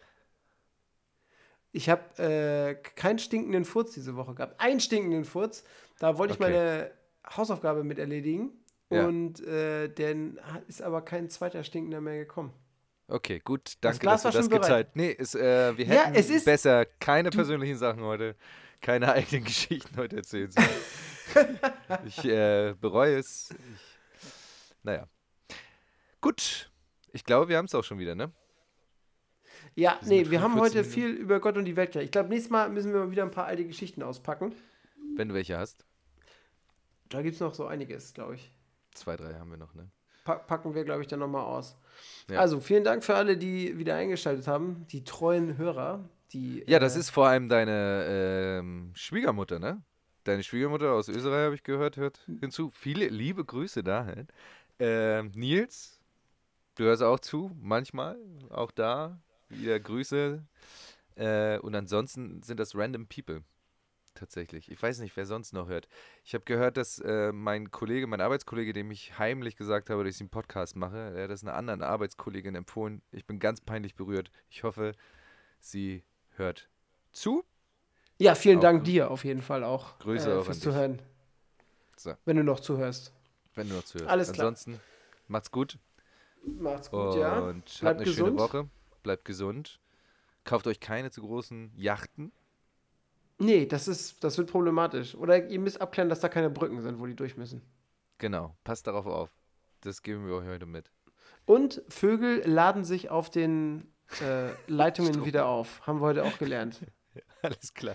[1.73, 4.61] Ich habe äh, keinen stinkenden Furz diese Woche gehabt.
[4.61, 5.65] Einen stinkenden Furz.
[5.99, 6.51] Da wollte ich Okay.
[6.53, 6.91] meine
[7.37, 8.53] Hausaufgabe mit erledigen.
[8.91, 9.07] Ja.
[9.07, 12.53] Und äh, dann ist aber kein zweiter stinkender mehr gekommen.
[13.09, 13.75] Okay, gut.
[13.81, 16.45] Das Danke, Glas dass du das gezeigt Nee, ist, äh, wir Ja, hätten es ist-
[16.45, 18.37] besser keine persönlichen Sachen heute,
[18.85, 21.59] keine eigenen Geschichten heute erzählen sollen.
[22.05, 23.51] ich äh, bereue es.
[23.51, 25.09] Ich, naja.
[26.21, 26.71] Gut.
[27.13, 28.33] Ich glaube, wir haben es auch schon wieder, ne?
[29.75, 32.07] Ja, Wir nee, wir haben 45 heute viel über Gott und die Welt geredet.
[32.07, 34.55] Ich glaube, nächstes Mal müssen wir mal wieder ein paar alte Geschichten auspacken.
[35.17, 35.85] Wenn du welche hast.
[37.09, 38.51] Da gibt es noch so einiges, glaube ich.
[38.93, 39.91] Zwei, drei haben wir noch, ne?
[40.25, 41.77] Pa packen wir, glaube ich, dann nochmal aus.
[42.29, 42.41] Ja.
[42.41, 44.87] Also, vielen Dank für alle, die wieder eingeschaltet haben.
[44.91, 46.09] Die treuen Hörer.
[46.35, 49.83] Die, Ja, das äh, ist vor allem deine ähm, Schwiegermutter, ne?
[50.25, 52.71] Deine Schwiegermutter aus Österreich, habe ich gehört, hört hinzu.
[52.75, 54.27] Viele liebe Grüße dahin.
[54.79, 56.01] Ähm, Nils,
[56.75, 58.19] du hörst auch zu, manchmal,
[58.51, 59.21] auch da.
[59.49, 60.45] Wieder Grüße.
[61.17, 63.45] Äh, und ansonsten sind das random people.
[64.15, 64.71] Tatsächlich.
[64.71, 65.89] Ich weiß nicht, wer sonst noch hört.
[66.25, 70.15] Ich habe gehört, dass äh, mein Kollege, mein Arbeitskollege, dem ich heimlich gesagt habe, dass
[70.15, 73.03] ich einen Podcast mache, der hat das einer anderen Arbeitskollegin empfohlen.
[73.11, 74.31] Ich bin ganz peinlich berührt.
[74.49, 74.93] Ich hoffe,
[75.59, 76.05] sie
[76.37, 76.69] hört
[77.13, 77.45] zu.
[78.19, 79.99] Ja, vielen Auch Dank dir auf jeden Fall auch.
[79.99, 80.61] Grüße äh, auch fürs.
[80.61, 81.01] Zuhören.
[81.97, 82.15] So.
[82.25, 83.13] Wenn du noch zuhörst.
[83.55, 84.11] Wenn du noch zuhörst.
[84.11, 84.49] Alles klar.
[84.49, 84.81] Ansonsten
[85.29, 85.79] macht's gut
[86.47, 87.37] Macht's gut, und ja.
[87.37, 88.29] habt Bleibt eine gesund.
[88.29, 88.69] schöne Woche.
[89.03, 89.81] Bleibt gesund.
[90.45, 92.33] Kauft euch keine zu großen Yachten.
[93.39, 95.15] Nee, das ist, das wird problematisch.
[95.15, 97.63] Oder ihr müsst abklären, dass da keine Brücken sind, wo die durch müssen.
[98.19, 99.31] Genau, passt darauf auf.
[99.81, 100.91] Das geben wir euch heute mit.
[101.47, 105.27] Und Vögel laden sich auf den äh, Leitungen Strom.
[105.27, 105.87] wieder auf.
[105.87, 106.81] Haben wir heute auch gelernt.
[107.43, 107.95] Alles klar.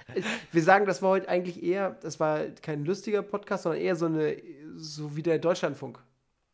[0.52, 4.06] Wir sagen, das war heute eigentlich eher, das war kein lustiger Podcast, sondern eher so
[4.06, 4.38] eine,
[4.76, 6.00] so wie der Deutschlandfunk.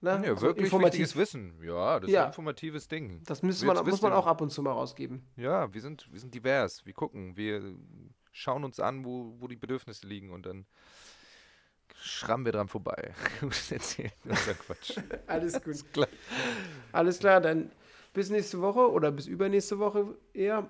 [0.01, 0.21] Ne?
[0.25, 1.59] Ja, so wirklich wichtiges Wissen.
[1.63, 2.23] Ja, das ist Ja.
[2.23, 3.21] ein informatives Ding.
[3.25, 3.49] Das man,
[3.85, 5.27] muss man auch ab und zu mal rausgeben.
[5.35, 6.85] Ja, wir sind, wir sind divers.
[6.85, 7.75] Wir gucken, wir
[8.31, 10.65] schauen uns an, wo, wo die Bedürfnisse liegen und dann
[11.97, 13.13] schrammen wir dran vorbei.
[13.69, 14.97] erzählen unser Quatsch.
[15.27, 15.93] Alles gut.
[15.93, 16.07] klar.
[16.91, 17.71] Alles klar, dann
[18.15, 20.67] bis nächste Woche oder bis übernächste Woche eher.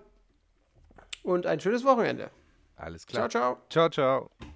[1.24, 2.30] Und ein schönes Wochenende.
[2.76, 3.58] Alles Ciao, klar.
[3.70, 3.90] ciao.
[3.90, 3.90] ciao.
[3.90, 4.55] ciao.